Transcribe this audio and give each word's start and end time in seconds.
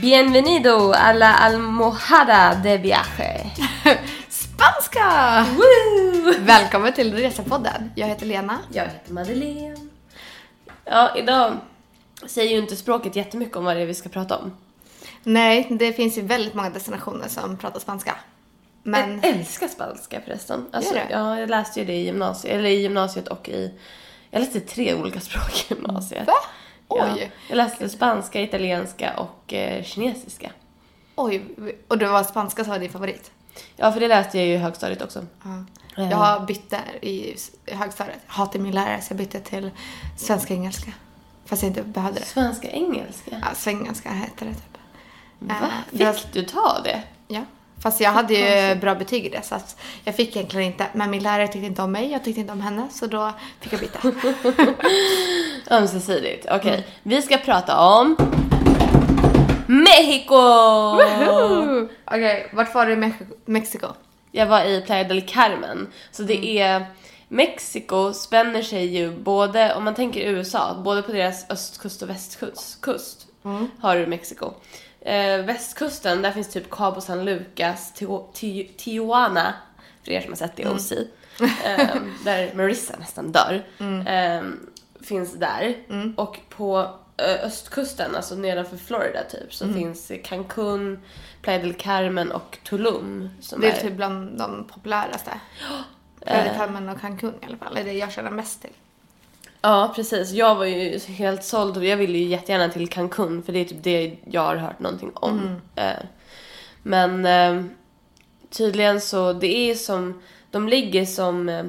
Bienvenido 0.00 0.92
a 0.92 1.12
la 1.12 1.34
almohada 1.36 2.54
de 2.62 2.78
viaje. 2.78 3.50
Spanska! 4.28 5.46
Woo! 5.56 6.32
Välkommen 6.40 6.92
till 6.92 7.14
Resepodden. 7.14 7.90
Jag 7.94 8.06
heter 8.06 8.26
Lena. 8.26 8.58
Jag 8.72 8.84
heter 8.84 9.12
Madeleine. 9.12 9.76
Ja, 10.84 11.16
idag 11.16 11.56
säger 12.26 12.50
ju 12.52 12.58
inte 12.58 12.76
språket 12.76 13.16
jättemycket 13.16 13.56
om 13.56 13.64
vad 13.64 13.76
det 13.76 13.82
är 13.82 13.86
vi 13.86 13.94
ska 13.94 14.08
prata 14.08 14.36
om. 14.38 14.52
Nej, 15.22 15.66
det 15.70 15.92
finns 15.92 16.18
ju 16.18 16.22
väldigt 16.22 16.54
många 16.54 16.70
destinationer 16.70 17.28
som 17.28 17.56
pratar 17.56 17.80
spanska. 17.80 18.16
Men 18.82 19.20
Jag 19.22 19.30
älskar 19.36 19.68
spanska 19.68 20.20
förresten. 20.20 20.66
Alltså, 20.72 20.94
Gör 20.94 21.00
det? 21.00 21.08
ja, 21.10 21.40
jag 21.40 21.50
läste 21.50 21.80
ju 21.80 21.86
det 21.86 21.92
i 21.94 22.04
gymnasiet, 22.04 22.54
eller 22.54 22.68
i 22.68 22.82
gymnasiet 22.82 23.28
och 23.28 23.48
i... 23.48 23.74
Jag 24.30 24.40
läste 24.40 24.60
tre 24.60 24.94
olika 24.94 25.20
språk 25.20 25.66
i 25.70 25.74
gymnasiet. 25.74 26.26
Va? 26.26 26.32
Ja. 26.90 27.14
Oj. 27.14 27.30
Jag 27.48 27.56
läste 27.56 27.88
spanska, 27.88 28.40
italienska 28.40 29.12
och 29.16 29.52
eh, 29.52 29.84
kinesiska. 29.84 30.50
oj, 31.16 31.44
och 31.88 31.98
det 31.98 32.06
var 32.06 32.24
spanska 32.24 32.64
som 32.64 32.70
var 32.72 32.78
din 32.78 32.90
favorit? 32.90 33.30
Ja, 33.76 33.92
för 33.92 34.00
det 34.00 34.08
läste 34.08 34.38
jag 34.38 34.46
ju 34.46 34.52
i 34.52 34.56
högstadiet 34.56 35.02
också. 35.02 35.26
Ja. 35.44 35.64
Eh. 36.02 36.10
Jag 36.10 36.16
har 36.16 36.40
bytt 36.46 36.70
där 36.70 37.04
i 37.04 37.36
högstadiet. 37.66 38.18
Jag 38.26 38.32
hatar 38.34 38.58
min 38.58 38.74
lärare 38.74 39.00
så 39.00 39.12
jag 39.12 39.18
bytte 39.18 39.40
till 39.40 39.70
svenska-engelska. 40.16 40.92
Fast 41.44 41.62
jag 41.62 41.70
inte 41.70 41.82
behövde 41.82 42.20
det. 42.20 42.26
Svenska, 42.26 42.70
engelska. 42.70 43.30
Ja, 43.42 43.54
svengelska 43.54 44.10
heter 44.10 44.46
det 44.46 44.54
typ. 44.54 44.78
Va? 45.38 45.54
Eh, 45.98 46.12
Fick 46.12 46.32
du 46.32 46.42
ta 46.42 46.80
det? 46.84 47.02
Ja. 47.28 47.44
Fast 47.82 48.00
jag 48.00 48.10
hade 48.10 48.34
ju 48.34 48.74
bra 48.74 48.94
betyg 48.94 49.26
i 49.26 49.28
det 49.28 49.42
så 49.42 49.54
att 49.54 49.76
jag 50.04 50.14
fick 50.14 50.36
egentligen 50.36 50.66
inte. 50.66 50.86
Men 50.94 51.10
min 51.10 51.22
lärare 51.22 51.48
tyckte 51.48 51.66
inte 51.66 51.82
om 51.82 51.92
mig, 51.92 52.12
jag 52.12 52.24
tyckte 52.24 52.40
inte 52.40 52.52
om 52.52 52.60
henne 52.60 52.88
så 52.92 53.06
då 53.06 53.32
fick 53.60 53.72
jag 53.72 53.80
byta. 53.80 53.98
Ömsesidigt. 55.76 56.46
Okej, 56.50 56.86
vi 57.02 57.22
ska 57.22 57.36
prata 57.36 57.78
om 57.80 58.16
Mexiko! 59.66 60.34
Okej, 62.04 62.50
vart 62.52 62.74
var 62.74 62.86
du 62.86 62.92
i 62.92 62.96
Mex- 62.96 63.26
Mexiko? 63.44 63.86
Jag 64.32 64.46
var 64.46 64.64
i 64.64 64.80
Playa 64.86 65.04
del 65.04 65.20
Carmen. 65.22 65.86
Så 66.12 66.22
det 66.22 66.36
Mm. 66.36 66.56
är... 66.82 66.86
Mexiko 67.32 68.12
spänner 68.12 68.62
sig 68.62 68.86
ju 68.96 69.10
både, 69.18 69.74
om 69.74 69.84
man 69.84 69.94
tänker 69.94 70.20
USA, 70.20 70.74
både 70.84 71.02
på 71.02 71.12
deras 71.12 71.50
östkust 71.50 72.02
och 72.02 72.10
västkust 72.10 72.80
kust, 72.80 73.26
Mm. 73.44 73.70
har 73.80 73.96
du 73.96 74.06
Mexiko. 74.06 74.52
Eh, 75.00 75.44
västkusten, 75.44 76.22
där 76.22 76.32
finns 76.32 76.48
typ 76.48 76.70
Cabo 76.70 77.00
San 77.00 77.24
Lucas, 77.24 77.92
Tijuana, 78.76 79.54
för 80.04 80.12
er 80.12 80.20
som 80.20 80.30
har 80.30 80.36
sett 80.36 80.58
Mm. 80.60 80.72
det 80.72 80.80
OC, 80.80 80.92
eh, 81.64 81.96
där 82.24 82.54
Marissa 82.54 82.94
nästan 82.98 83.32
dör, 83.32 83.66
Mm. 83.78 84.06
eh, 84.06 84.50
finns 85.02 85.34
där. 85.34 85.74
Och 86.16 86.38
på 86.48 86.94
eh, 87.16 87.44
östkusten, 87.46 88.16
alltså 88.16 88.34
nedanför 88.34 88.76
Florida 88.76 89.22
typ, 89.24 89.40
Mm. 89.40 89.50
så 89.50 89.68
finns 89.72 90.12
Cancun, 90.24 90.98
Playa 91.42 91.58
del 91.58 91.74
Carmen 91.74 92.32
och 92.32 92.58
Tulum. 92.64 93.30
Som 93.40 93.60
Det 93.60 93.68
är 93.68 93.72
är 93.76 93.80
typ 93.80 93.92
bland 93.92 94.38
de 94.38 94.64
populäraste. 94.64 95.30
Playa 96.20 96.54
Carmen 96.54 96.88
och 96.88 97.00
Cancun 97.00 97.34
i 97.42 97.46
alla 97.46 97.56
fall. 97.56 97.76
Är 97.76 97.84
det 97.84 97.92
jag 97.92 98.12
känner 98.12 98.30
mest 98.30 98.60
till. 98.62 98.70
Ja, 99.62 99.92
precis. 99.96 100.30
Jag 100.32 100.54
var 100.54 100.64
ju 100.64 100.98
helt 100.98 101.44
såld 101.44 101.76
och 101.76 101.84
jag 101.84 101.96
ville 101.96 102.18
ju 102.18 102.24
jättegärna 102.24 102.68
till 102.68 102.88
Cancun 102.88 103.42
för 103.42 103.52
det 103.52 103.58
är 103.58 103.64
typ 103.64 103.82
det 103.82 104.16
jag 104.30 104.40
har 104.40 104.56
hört 104.56 104.78
någonting 104.80 105.10
om. 105.14 105.60
Eh, 105.74 105.92
Men 106.82 107.26
eh, 107.26 107.64
tydligen 108.50 109.00
så, 109.00 109.32
det 109.32 109.70
är 109.70 109.74
som, 109.74 110.22
de 110.50 110.68
ligger 110.68 111.04
som, 111.06 111.48
eh, 111.48 111.64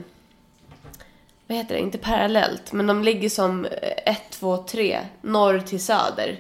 vad 1.47 1.57
heter 1.57 1.75
det, 1.75 1.81
inte 1.81 1.97
parallellt, 1.97 2.71
men 2.73 2.87
de 2.87 3.03
ligger 3.03 3.29
som 3.29 3.67
1, 4.05 4.21
2, 4.29 4.57
3, 4.57 4.99
norr 5.21 5.59
till 5.59 5.83
söder. 5.83 6.39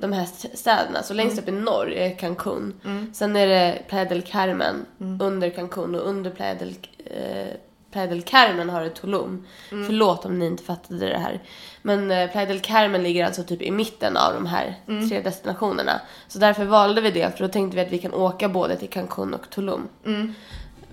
De 0.00 0.12
här 0.12 0.22
st- 0.24 0.56
städerna. 0.56 1.02
Så 1.02 1.14
längst 1.14 1.38
upp 1.38 1.48
i 1.48 1.52
norr 1.52 1.92
är 1.92 2.14
Cancun. 2.18 2.80
Sen 3.14 3.36
är 3.36 3.46
det 3.46 3.78
Playa 3.88 4.04
del 4.04 4.22
Carmen 4.22 4.86
under 5.20 5.50
Cancun 5.50 5.94
och 5.94 6.08
under 6.08 6.30
Playa 6.30 6.54
del, 6.54 6.74
eh, 7.04 7.54
Playa 7.92 8.06
del 8.06 8.22
Carmen 8.22 8.70
har 8.70 8.80
det 8.82 8.90
Tulum. 8.90 9.46
Förlåt 9.86 10.24
om 10.24 10.38
ni 10.38 10.46
inte 10.46 10.62
fattade 10.62 11.08
det 11.08 11.18
här. 11.18 11.42
Men 11.82 12.10
eh, 12.10 12.30
Playa 12.30 12.46
del 12.46 12.60
Carmen 12.60 13.02
ligger 13.02 13.26
alltså 13.26 13.42
typ 13.42 13.62
i 13.62 13.70
mitten 13.70 14.16
av 14.16 14.34
de 14.34 14.46
här 14.46 14.74
tre 15.08 15.20
destinationerna. 15.20 16.00
Så 16.28 16.38
därför 16.38 16.64
valde 16.64 17.00
vi 17.00 17.10
det, 17.10 17.36
för 17.36 17.44
då 17.44 17.52
tänkte 17.52 17.76
vi 17.76 17.82
att 17.82 17.92
vi 17.92 17.98
kan 17.98 18.14
åka 18.14 18.48
både 18.48 18.76
till 18.76 18.88
Cancun 18.90 19.34
och 19.34 19.50
Tulum. 19.50 19.88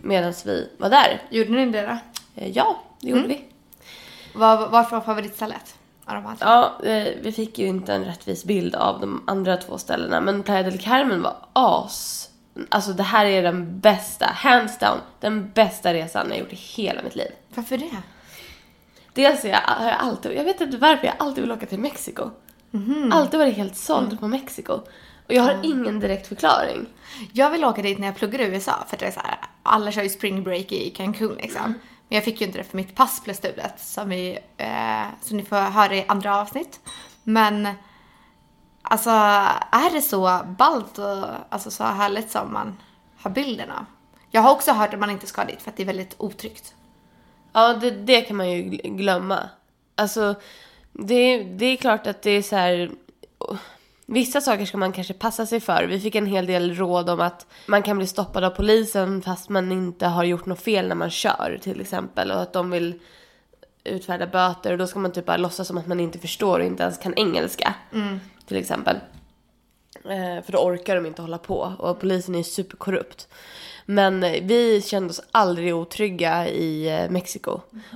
Medan 0.02 0.34
vi 0.46 0.70
var 0.78 0.90
där. 0.90 1.22
Gjorde 1.30 1.52
ni 1.52 1.66
det 1.66 1.82
då? 1.82 1.98
Eh, 2.42 2.50
ja, 2.52 2.84
det 3.02 3.10
gjorde 3.10 3.28
vi. 3.28 3.42
Vad, 4.34 4.72
varför 4.72 4.96
var 4.96 5.04
favoritstället? 5.04 5.76
Ja, 6.46 6.80
eh, 6.84 7.08
vi 7.22 7.32
fick 7.32 7.60
ju 7.60 7.68
inte 7.68 7.94
en 7.94 8.06
rättvis 8.06 8.46
bild 8.46 8.76
av 8.76 9.00
de 9.00 9.24
andra 9.28 9.58
två 9.58 9.78
ställena, 9.78 10.22
men 10.22 10.44
Playa 10.44 10.64
del 10.64 10.80
Carmen 10.80 11.22
var 11.22 11.36
as. 11.54 12.30
Alltså 12.70 12.94
det 12.94 13.04
här 13.04 13.26
är 13.26 13.44
den 13.44 13.80
bästa, 13.80 14.26
hands 14.26 14.80
down, 14.80 14.98
den 15.20 15.52
bästa 15.52 15.94
resan 15.94 16.30
jag 16.30 16.40
gjort 16.40 16.54
i 16.54 16.56
hela 16.56 17.04
mitt 17.04 17.16
liv. 17.16 17.32
Varför 17.56 17.78
det? 17.78 17.98
Dels 19.14 19.46
är 19.46 19.50
jag, 19.50 19.60
har 19.60 19.88
jag 19.88 20.00
alltid, 20.00 20.32
jag 20.32 20.44
vet 20.44 20.62
inte 20.62 20.78
varför 20.78 21.08
jag 21.08 21.16
alltid 21.20 21.44
vill 21.44 21.52
åka 21.52 21.66
till 21.66 21.80
Mexiko. 21.80 22.30
Alltid 23.12 23.40
varit 23.40 23.56
helt 23.56 23.78
såld 23.78 24.20
på 24.20 24.28
Mexiko. 24.28 24.74
Och 25.28 25.34
jag 25.34 25.44
har 25.44 25.60
ingen 25.64 26.00
direkt 26.00 26.28
förklaring. 26.28 26.86
Jag 27.34 27.50
vill 27.52 27.66
åka 27.66 27.82
dit 27.82 28.00
när 28.00 28.08
jag 28.08 28.16
pluggar 28.16 28.40
i 28.40 28.44
USA 28.44 28.86
för 28.88 28.96
att 28.96 29.00
det 29.00 29.06
är 29.06 29.12
så 29.12 29.20
här, 29.20 29.38
alla 29.64 29.92
kör 29.92 30.04
ju 30.04 30.10
spring 30.10 30.44
break 30.44 30.72
i 30.72 30.90
Cancun 30.90 31.36
liksom. 31.36 31.74
Men 32.08 32.16
jag 32.16 32.24
fick 32.24 32.42
ju 32.42 32.48
inte 32.48 32.58
det 32.58 32.64
för 32.64 32.78
mitt 32.78 32.96
pass 32.96 33.24
blev 33.24 33.34
stulet 33.34 33.80
som, 33.80 34.10
vi, 34.10 34.40
eh, 34.58 35.06
som 35.22 35.38
ni 35.38 35.44
får 35.44 35.56
höra 35.56 35.96
i 35.96 36.06
andra 36.08 36.42
avsnitt. 36.42 36.80
Men 37.24 37.68
alltså 38.90 39.10
är 39.10 39.94
det 39.94 40.02
så 40.02 40.42
ballt 40.58 40.98
och 40.98 41.26
alltså, 41.50 41.72
så 41.72 41.84
härligt 41.84 42.32
som 42.32 42.54
man 42.54 42.78
har 43.18 43.32
bilden 43.32 43.72
av? 43.72 43.86
Jag 44.32 44.42
har 44.42 44.52
också 44.52 44.72
hört 44.72 44.94
att 44.94 45.00
man 45.00 45.10
inte 45.10 45.28
ska 45.28 45.46
dit 45.46 45.62
för 45.62 45.70
att 45.70 45.78
det 45.78 45.84
är 45.84 45.88
väldigt 45.88 46.16
otryggt. 46.18 46.74
Ja, 47.54 47.74
det, 47.74 47.92
det 47.92 48.22
kan 48.22 48.38
man 48.38 48.52
ju 48.52 48.64
glömma. 48.84 49.50
Alltså, 49.96 50.36
det, 50.94 51.44
det 51.44 51.66
är 51.66 51.78
klart 51.78 52.08
att 52.08 52.22
det 52.22 52.32
är 52.32 52.42
så 52.42 52.56
här... 52.56 52.92
Vissa 54.06 54.42
saker 54.42 54.66
ska 54.66 54.78
man 54.78 54.92
kanske 54.92 55.14
passa 55.14 55.46
sig 55.46 55.60
för. 55.60 55.84
Vi 55.84 56.00
fick 56.00 56.16
en 56.16 56.26
hel 56.26 56.46
del 56.46 56.76
råd 56.76 57.10
om 57.10 57.20
att 57.20 57.46
man 57.66 57.84
kan 57.84 57.98
bli 57.98 58.08
stoppad 58.08 58.44
av 58.44 58.50
polisen 58.50 59.22
fast 59.22 59.50
man 59.50 59.72
inte 59.72 60.08
har 60.08 60.24
gjort 60.24 60.46
något 60.46 60.62
fel 60.62 60.88
när 60.88 60.96
man 60.96 61.10
kör 61.10 61.60
till 61.62 61.82
exempel. 61.82 62.32
Och 62.32 62.42
att 62.42 62.54
de 62.54 62.72
vill 62.72 63.00
utfärda 63.84 64.28
böter 64.28 64.72
och 64.72 64.78
då 64.78 64.88
ska 64.88 65.00
man 65.00 65.12
typ 65.12 65.26
bara 65.26 65.38
låtsas 65.38 65.68
som 65.68 65.78
att 65.78 65.88
man 65.88 66.00
inte 66.00 66.20
förstår 66.20 66.60
och 66.60 66.66
inte 66.66 66.84
ens 66.84 66.98
kan 66.98 67.14
engelska. 67.14 67.74
Till 68.48 68.58
exempel. 68.58 68.96
Eh, 70.06 70.44
för 70.44 70.52
då 70.52 70.60
orkar 70.60 70.96
de 70.96 71.06
inte 71.06 71.22
hålla 71.22 71.38
på 71.38 71.74
och 71.80 72.00
polisen 72.00 72.36
är 72.36 72.44
superkorrupt. 72.44 73.28
Men 73.86 74.24
eh, 74.24 74.44
vi 74.44 74.82
kände 74.82 75.10
oss 75.10 75.22
aldrig 75.32 75.76
otrygga 75.76 76.48
i 76.48 76.90
eh, 76.90 77.10
Mexiko. 77.10 77.52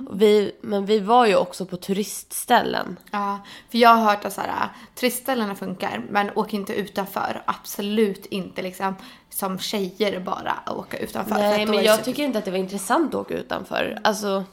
Och 0.10 0.22
Vi, 0.22 0.56
men 0.62 0.86
vi 0.86 1.00
var 1.00 1.26
ju 1.26 1.36
också 1.36 1.66
på 1.66 1.78
turistställen. 1.78 3.00
Ja, 3.12 3.40
för 3.70 3.78
jag 3.78 3.90
har 3.90 4.04
hört 4.12 4.26
att 4.26 4.34
så 4.34 4.42
här, 4.42 4.70
turistställena 4.96 5.56
funkar, 5.56 6.02
men 6.10 6.30
åk 6.36 6.54
inte 6.54 6.74
utanför. 6.74 7.44
Absolut 7.46 8.26
inte 8.26 8.62
liksom 8.62 8.96
som 9.30 9.60
tjejer 9.60 10.20
bara 10.20 10.64
åka 10.68 10.98
utanför. 10.98 11.36
för 11.36 11.42
Nej, 11.42 11.66
men 11.66 11.84
jag 11.84 12.04
tycker 12.04 12.24
inte 12.24 12.40
att 12.40 12.46
det 12.46 12.52
var 12.52 12.58
intressant 12.58 13.16
att 13.16 13.22
åka 13.22 13.34
utanför. 13.34 14.00
Alltså, 14.04 14.28
Ja, 14.28 14.44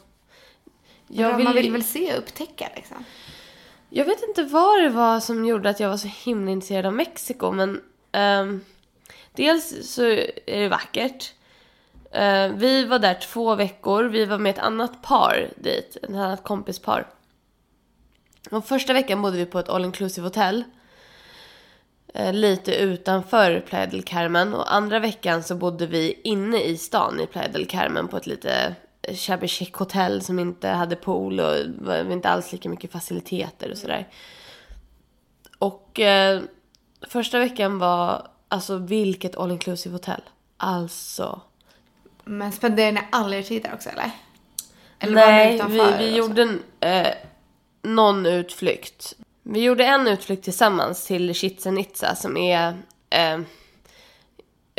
jag 1.13 1.37
vill, 1.37 1.45
Man 1.45 1.55
vill 1.55 1.73
väl 1.73 1.85
se 1.85 2.13
och 2.13 2.19
upptäcka 2.19 2.69
liksom. 2.77 3.05
jag 3.89 4.05
vet 4.05 4.23
inte 4.29 4.43
vad 4.43 4.83
det 4.83 4.89
var 4.89 5.21
som 5.21 5.45
gjorde 5.45 5.71
att 5.71 5.81
jag 5.81 5.89
var 5.89 5.97
så 5.97 6.09
himla 6.25 6.51
intresserad 6.51 6.87
av 6.87 6.93
Mexiko, 6.93 7.53
men 7.53 7.81
ehm, 8.13 8.61
dels 9.33 9.95
så 9.95 10.03
är 10.05 10.61
det 10.61 10.69
vackert. 10.69 11.33
Eh, 12.11 12.49
vi 12.49 12.85
var 12.85 12.99
där 12.99 13.15
två 13.15 13.55
veckor. 13.55 14.05
Vi 14.05 14.25
var 14.25 14.39
med 14.39 14.51
ett 14.51 14.59
annat 14.59 15.03
par 15.03 15.49
dit, 15.57 15.97
ett 16.03 16.11
annat 16.11 16.45
kompispar. 16.45 17.07
Och 18.51 18.65
första 18.65 18.93
veckan 18.93 19.23
bodde 19.23 19.37
vi 19.37 19.47
på 19.47 19.59
ett 19.59 19.69
all 19.69 19.85
inclusive 19.85 20.27
hotell. 20.27 20.65
Eh, 22.15 22.33
lite 22.33 22.75
utanför 22.75 23.61
Playa 23.61 23.87
del 23.87 24.03
Carmen. 24.03 24.55
Och 24.55 24.75
andra 24.75 24.99
veckan 24.99 25.43
så 25.43 25.55
bodde 25.55 25.87
vi 25.87 26.21
inne 26.25 26.63
i 26.63 26.77
stan 26.77 27.21
i 27.21 27.27
Playa 27.27 27.49
del 27.49 27.67
Carmen 27.67 28.09
på 28.09 28.17
ett 28.17 28.27
lite 28.27 28.75
shabby 29.15 29.49
chic 29.49 29.73
hotell 29.73 30.23
som 30.23 30.39
inte 30.39 30.69
hade 30.69 30.97
pool 30.97 31.41
och 31.41 31.57
inte 32.11 32.29
alls 32.29 32.53
lika 32.53 32.69
mycket 32.69 32.93
faciliteter 32.93 33.71
och 33.71 33.79
sådär. 33.79 34.09
Och 35.59 36.01
eh, 36.01 36.43
första 37.09 37.39
veckan 37.39 37.79
var, 37.79 38.29
alltså 38.49 38.77
vilket 38.77 39.37
all 39.37 39.51
inclusive 39.51 39.95
hotell. 39.95 40.23
Alltså. 40.57 41.41
Men 42.25 42.53
spenderar 42.53 42.93
ni 42.93 43.01
all 43.13 43.35
er 43.35 43.43
tid 43.43 43.63
där 43.63 43.75
också 43.75 43.89
eller? 43.89 44.11
Eller 44.99 45.15
Nej, 45.15 45.63
vi, 45.69 45.93
vi 45.99 46.17
gjorde 46.17 46.43
en, 46.43 46.63
eh, 46.81 47.13
någon 47.83 48.27
utflykt. 48.27 49.15
Vi 49.43 49.63
gjorde 49.63 49.85
en 49.85 50.09
utflykt 50.09 50.45
tillsammans 50.45 51.07
till 51.07 51.35
Chichen 51.35 51.79
Itza 51.79 52.15
som 52.15 52.37
är 52.37 52.77
eh, 53.11 53.41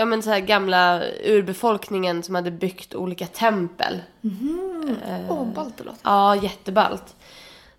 ja 0.01 0.05
men 0.05 0.23
så 0.23 0.29
här 0.29 0.39
gamla 0.39 1.03
urbefolkningen 1.23 2.23
som 2.23 2.35
hade 2.35 2.51
byggt 2.51 2.95
olika 2.95 3.27
tempel. 3.27 4.01
Åh, 5.29 5.45
ballt 5.45 5.77
det 5.77 5.83
låter. 5.83 5.99
Ja, 6.03 6.35
jätteballt. 6.35 7.15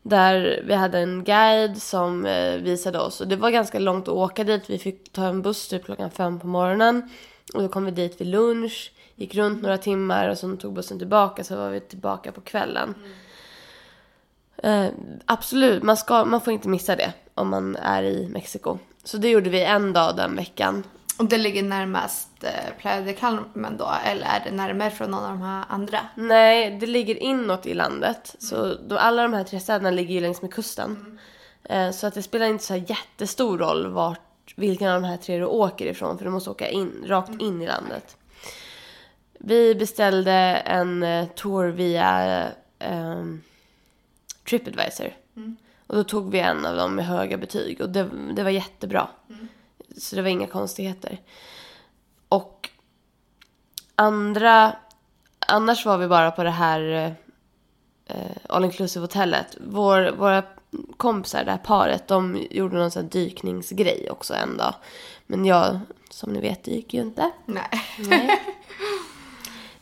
Där 0.03 0.63
vi 0.67 0.75
hade 0.75 0.99
en 0.99 1.25
guide 1.25 1.83
som 1.83 2.27
eh, 2.27 2.55
visade 2.57 2.99
oss. 2.99 3.21
Och 3.21 3.29
det 3.29 3.37
var 3.37 3.51
ganska 3.51 3.79
långt 3.79 4.09
att 4.09 4.15
åka 4.15 4.45
dit. 4.45 4.71
Vi 4.71 4.79
fick 4.79 5.13
ta 5.13 5.27
en 5.27 5.43
buss 5.43 5.69
typ 5.69 5.85
klockan 5.85 6.11
fem 6.11 6.41
på 6.41 6.47
morgonen. 6.47 7.11
Och 7.55 7.63
då 7.63 7.69
kom 7.69 7.85
vi 7.85 7.91
dit 7.91 8.21
vid 8.21 8.29
lunch. 8.29 8.93
Gick 9.17 9.35
runt 9.35 9.63
några 9.63 9.79
timmar 9.79 10.29
och 10.29 10.39
sen 10.39 10.57
tog 10.59 10.73
bussen 10.73 10.99
tillbaka. 10.99 11.45
Så 11.45 11.57
var 11.57 11.71
vi 11.71 11.81
tillbaka 11.81 12.33
på 12.33 12.41
kvällen. 12.41 12.95
Eh, 14.57 14.87
absolut, 15.27 15.83
man, 15.83 15.97
ska, 15.97 16.25
man 16.25 16.41
får 16.41 16.53
inte 16.53 16.69
missa 16.69 16.97
det 16.97 17.13
om 17.35 17.49
man 17.49 17.77
är 17.77 18.03
i 18.03 18.29
Mexiko. 18.29 18.79
Så 19.05 19.17
det 19.17 19.29
gjorde 19.29 19.51
vi 19.51 19.65
en 19.65 19.93
dag 19.93 20.17
den 20.17 20.37
veckan. 20.37 20.85
Och 21.23 21.29
det 21.29 21.39
ligger 21.39 21.63
närmast 21.63 22.45
eh, 22.45 22.75
Playa 22.79 23.01
del 23.01 23.15
Carmen 23.15 23.77
då? 23.77 23.91
Eller 24.05 24.27
är 24.27 24.45
det 24.45 24.51
närmare 24.51 24.91
från 24.91 25.11
någon 25.11 25.25
av 25.25 25.31
de 25.31 25.43
här 25.43 25.65
andra? 25.69 25.99
Nej, 26.15 26.79
det 26.81 26.87
ligger 26.87 27.23
inåt 27.23 27.67
i 27.67 27.75
landet. 27.75 28.37
Så 28.39 28.75
då, 28.89 28.99
alla 28.99 29.23
de 29.23 29.33
här 29.33 29.45
tre 29.45 29.61
städerna 29.61 29.91
ligger 29.91 30.15
ju 30.15 30.21
längs 30.21 30.43
med 30.43 30.55
kusten. 30.55 31.19
Eh, 31.65 31.91
så 31.91 32.07
att 32.07 32.15
det 32.15 32.23
spelar 32.23 32.47
inte 32.47 32.65
så 32.65 32.75
här 32.75 32.85
jättestor 32.89 33.59
roll 33.59 33.87
vart, 33.87 34.55
vilken 34.57 34.89
av 34.89 35.03
de 35.03 35.09
här 35.09 35.17
tre 35.17 35.39
du 35.39 35.45
åker 35.45 35.87
ifrån. 35.87 36.19
För 36.19 36.25
du 36.25 36.31
måste 36.31 36.51
åka 36.51 36.69
in, 36.69 37.05
rakt 37.07 37.41
in 37.41 37.63
i 37.63 37.67
landet. 37.67 38.17
Vi 39.39 39.75
beställde 39.75 40.33
en 40.65 41.03
eh, 41.03 41.27
tour 41.29 41.69
via 41.69 42.43
eh, 42.79 43.25
Tripadvisor. 44.49 45.13
Och 45.87 45.97
då 45.97 46.05
tog 46.05 46.31
vi 46.31 46.39
en 46.39 46.67
av 46.67 46.77
dem 46.77 46.95
med 46.95 47.07
höga 47.07 47.37
betyg 47.37 47.81
och 47.81 47.89
det, 47.89 48.09
det 48.35 48.43
var 48.43 48.51
jättebra. 48.51 49.09
Så 49.97 50.17
det 50.17 50.23
var 50.23 50.29
inga 50.29 50.47
konstigheter. 50.47 51.21
Och 52.29 52.69
andra... 53.95 54.77
Annars 55.47 55.87
var 55.87 55.99
vi 55.99 56.09
bara 56.09 56.31
på 56.31 56.45
det 56.45 56.51
här 56.51 57.15
eh, 58.07 58.31
all 58.49 58.65
inclusive 58.65 59.05
hotellet. 59.05 59.57
Vår, 59.61 60.13
våra 60.13 60.43
kompisar, 60.97 61.45
det 61.45 61.51
här 61.51 61.59
paret, 61.59 62.09
de 62.09 62.47
gjorde 62.51 62.77
någon 62.77 62.91
sån 62.91 63.03
här 63.03 63.11
dykningsgrej 63.11 64.11
också 64.11 64.35
en 64.35 64.57
dag. 64.57 64.75
Men 65.27 65.45
jag, 65.45 65.81
som 66.11 66.33
ni 66.33 66.41
vet, 66.41 66.65
dyker 66.65 66.99
ju 66.99 67.05
inte. 67.05 67.31
Nej. 67.47 67.69
Nej. 67.99 68.41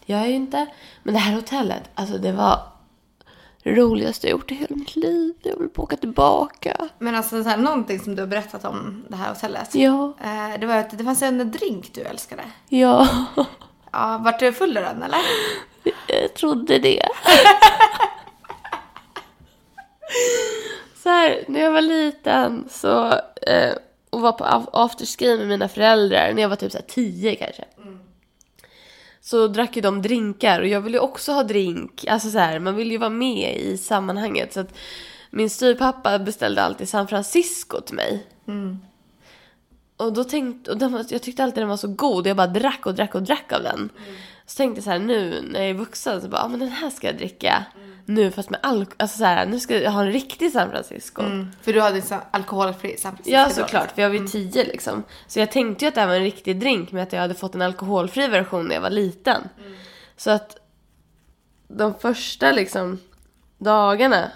Det 0.06 0.12
gör 0.12 0.20
jag 0.20 0.28
ju 0.28 0.34
inte. 0.34 0.66
Men 1.02 1.14
det 1.14 1.20
här 1.20 1.34
hotellet, 1.34 1.90
alltså 1.94 2.18
det 2.18 2.32
var 2.32 2.62
roligaste 3.64 4.26
jag 4.26 4.30
gjort 4.32 4.52
i 4.52 4.54
hela 4.54 4.76
mitt 4.76 4.96
liv. 4.96 5.34
Jag 5.42 5.56
vill 5.58 5.68
åka 5.76 5.96
tillbaka. 5.96 6.88
Men 6.98 7.14
alltså 7.14 7.42
så 7.42 7.48
här, 7.48 7.56
någonting 7.56 8.00
som 8.00 8.14
du 8.16 8.22
har 8.22 8.26
berättat 8.26 8.64
om 8.64 9.04
det 9.08 9.16
här 9.16 9.28
hotellet. 9.28 9.74
Ja, 9.74 10.12
Eh, 10.24 10.60
det 10.60 10.66
var 10.66 10.76
att 10.76 10.98
det 10.98 11.04
fanns 11.04 11.22
en 11.22 11.50
drink 11.50 11.94
du 11.94 12.00
älskade. 12.00 12.42
ja. 12.68 13.08
Ja, 13.92 14.20
vart 14.24 14.38
du 14.40 14.52
full 14.52 14.76
av 14.76 14.82
den 14.84 15.02
eller? 15.02 15.18
Jag 16.08 16.34
trodde 16.34 16.78
det. 16.78 17.02
så 21.02 21.08
här, 21.08 21.44
när 21.48 21.60
jag 21.60 21.72
var 21.72 21.80
liten 21.80 22.68
så, 22.70 23.06
eh, 23.46 23.72
och 24.10 24.20
var 24.20 24.32
på 24.32 24.44
af- 24.44 24.68
afterski 24.72 25.36
med 25.38 25.48
mina 25.48 25.68
föräldrar, 25.68 26.32
när 26.34 26.42
jag 26.42 26.48
var 26.48 26.56
typ 26.56 26.72
så 26.72 26.78
här 26.78 26.84
tio 26.88 27.34
kanske. 27.36 27.64
Så 29.31 29.49
drack 29.49 29.77
ju 29.77 29.82
de 29.82 30.03
drinkar 30.03 30.61
och 30.61 30.67
jag 30.67 30.81
ville 30.81 30.97
ju 30.97 31.03
också 31.03 31.32
ha 31.32 31.43
drink. 31.43 32.05
Alltså 32.09 32.31
så 32.31 32.38
här, 32.38 32.59
man 32.59 32.77
vill 32.77 32.91
ju 32.91 32.99
vara 32.99 33.11
med 33.11 33.56
i 33.56 33.79
sammanhanget. 33.79 34.53
Så 34.53 34.61
att 34.61 34.75
min 35.31 35.50
styvpappa 35.50 36.19
beställde 36.19 36.62
alltid 36.62 36.88
San 36.88 37.09
Francisco 37.09 37.81
till 37.81 37.94
mig. 37.94 38.27
Och 39.97 40.12
då 40.12 40.25
tänkte, 40.25 40.71
och 40.71 40.79
den 40.79 41.05
jag 41.09 41.23
tyckte 41.23 41.44
alltid 41.44 41.62
den 41.62 41.69
var 41.69 41.77
så 41.77 41.88
god. 41.88 42.27
Jag 42.27 42.37
bara 42.37 42.47
drack 42.47 42.87
och 42.87 42.94
drack 42.94 43.15
och 43.15 43.23
drack 43.23 43.53
av 43.53 43.62
den. 43.62 43.91
Så 44.47 44.56
tänkte 44.56 44.79
jag 44.79 44.85
så 44.85 44.91
här 44.91 44.99
nu 44.99 45.44
när 45.50 45.61
jag 45.61 45.71
är 45.71 45.75
vuxen 45.75 46.21
så 46.21 46.29
bara, 46.29 46.43
ah, 46.43 46.49
men 46.49 46.61
den 46.61 46.69
här 46.69 46.91
ska 46.91 47.06
jag 47.06 47.17
dricka. 47.17 47.65
Nu 48.05 48.31
fast 48.31 48.50
med 48.50 48.61
alkohol, 48.62 48.94
alltså 48.97 49.19
så 49.19 49.25
här, 49.25 49.47
nu 49.47 49.61
ska 49.61 49.81
jag 49.81 49.91
ha 49.91 50.00
en 50.00 50.12
riktig 50.12 50.52
San 50.52 50.70
Francisco. 50.70 51.23
För 51.62 51.73
du 51.73 51.81
hade 51.81 51.97
en 51.97 52.02
sån 52.02 52.19
alkoholfri 52.31 52.97
San 52.97 53.12
Francisco 53.12 53.37
Ja 53.37 53.44
då, 53.49 53.55
såklart, 53.55 53.93
för 53.93 54.02
jag 54.02 54.08
var 54.08 54.17
ju 54.17 54.26
tio 54.26 54.64
liksom. 54.64 55.02
Så 55.26 55.38
jag 55.38 55.52
tänkte 55.52 55.85
ju 55.85 55.88
att 55.88 55.94
det 55.94 56.00
här 56.00 56.08
var 56.08 56.14
en 56.14 56.23
riktig 56.23 56.61
drink 56.61 56.93
med 56.93 57.02
att 57.02 57.12
jag 57.12 57.20
hade 57.20 57.35
fått 57.35 57.55
en 57.55 57.62
alkoholfri 57.62 58.26
version 58.26 58.69
när 58.69 58.75
jag 58.75 58.82
var 58.82 58.91
liten. 58.91 59.49
Så 60.17 60.31
att 60.31 60.56
de 61.69 61.94
första 61.94 62.52
liksom 62.52 62.99
dagarna 63.58 64.31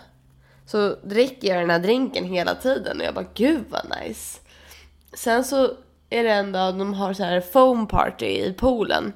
så 0.66 0.96
dricker 1.02 1.48
jag 1.48 1.62
den 1.62 1.70
här 1.70 1.78
drinken 1.78 2.24
hela 2.24 2.54
tiden 2.54 3.00
och 3.00 3.06
jag 3.06 3.14
bara 3.14 3.26
gud 3.34 3.64
vad 3.68 3.82
nice. 4.00 4.40
Sen 5.12 5.44
så 5.44 5.70
är 6.10 6.24
det 6.24 6.32
en 6.32 6.52
dag 6.52 6.78
de 6.78 6.94
har 6.94 7.12
så 7.12 7.24
här 7.24 7.40
foam 7.40 7.86
party 7.86 8.26
i 8.26 8.52
poolen. 8.52 9.12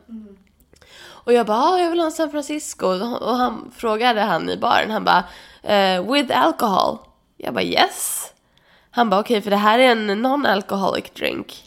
Och 1.28 1.34
jag 1.34 1.46
bara, 1.46 1.58
ah, 1.58 1.78
jag 1.78 1.90
vill 1.90 1.98
ha 1.98 2.06
en 2.06 2.12
San 2.12 2.30
Francisco. 2.30 2.86
Och 3.20 3.36
han 3.36 3.72
frågade 3.76 4.20
han 4.20 4.50
i 4.50 4.56
baren, 4.56 4.90
han 4.90 5.04
bara, 5.04 5.24
eh, 5.62 6.12
with 6.12 6.38
alcohol? 6.38 6.98
Jag 7.36 7.54
bara, 7.54 7.64
yes. 7.64 8.32
Han 8.90 9.10
bara, 9.10 9.20
okej, 9.20 9.42
för 9.42 9.50
det 9.50 9.56
här 9.56 9.78
är 9.78 9.88
en 9.88 10.26
non-alcoholic 10.26 11.10
drink. 11.14 11.64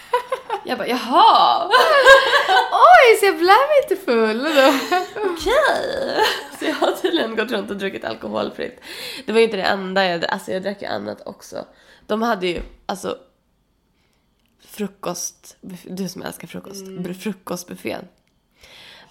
jag 0.64 0.78
bara, 0.78 0.88
jaha, 0.88 1.66
Oj, 2.72 3.16
så 3.20 3.26
jag 3.26 3.36
blev 3.36 3.56
inte 3.82 4.04
full 4.04 4.46
okej. 5.16 6.24
Så 6.58 6.64
jag 6.64 6.74
har 6.74 6.92
tydligen 6.92 7.36
gått 7.36 7.50
runt 7.50 7.70
och 7.70 7.76
druckit 7.76 8.04
alkoholfritt. 8.04 8.80
Det 9.26 9.32
var 9.32 9.38
ju 9.38 9.44
inte 9.44 9.56
det 9.56 9.62
enda 9.62 10.04
jag 10.04 10.20
drack, 10.20 10.32
alltså 10.32 10.52
jag 10.52 10.62
drack 10.62 10.82
ju 10.82 10.88
annat 10.88 11.26
också. 11.26 11.66
De 12.06 12.22
hade 12.22 12.46
ju, 12.46 12.62
alltså, 12.86 13.18
frukost, 14.64 15.56
du 15.84 16.08
som 16.08 16.22
älskar 16.22 16.48
frukost, 16.48 16.86
mm. 16.86 17.14
frukostbuffén. 17.14 18.08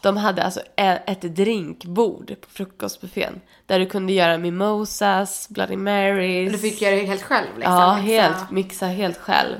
De 0.06 0.18
hade 0.18 0.44
alltså 0.44 0.62
ett 0.75 1.22
drinkbord 1.22 2.36
på 2.42 2.50
frukostbuffén. 2.50 3.42
Där 3.66 3.80
du 3.80 3.86
kunde 3.86 4.13
göra 4.13 4.38
mimosas, 4.38 5.50
bloody 5.50 5.78
marys. 5.78 6.52
Du 6.52 6.57
fick 6.57 6.81
göra 6.81 6.96
det 6.96 7.06
helt 7.06 7.24
själv 7.24 7.48
liksom. 7.56 7.74
Ja, 7.74 7.92
helt. 7.92 8.52
Mixa 8.52 8.86
helt 8.86 9.18
själv. 9.18 9.56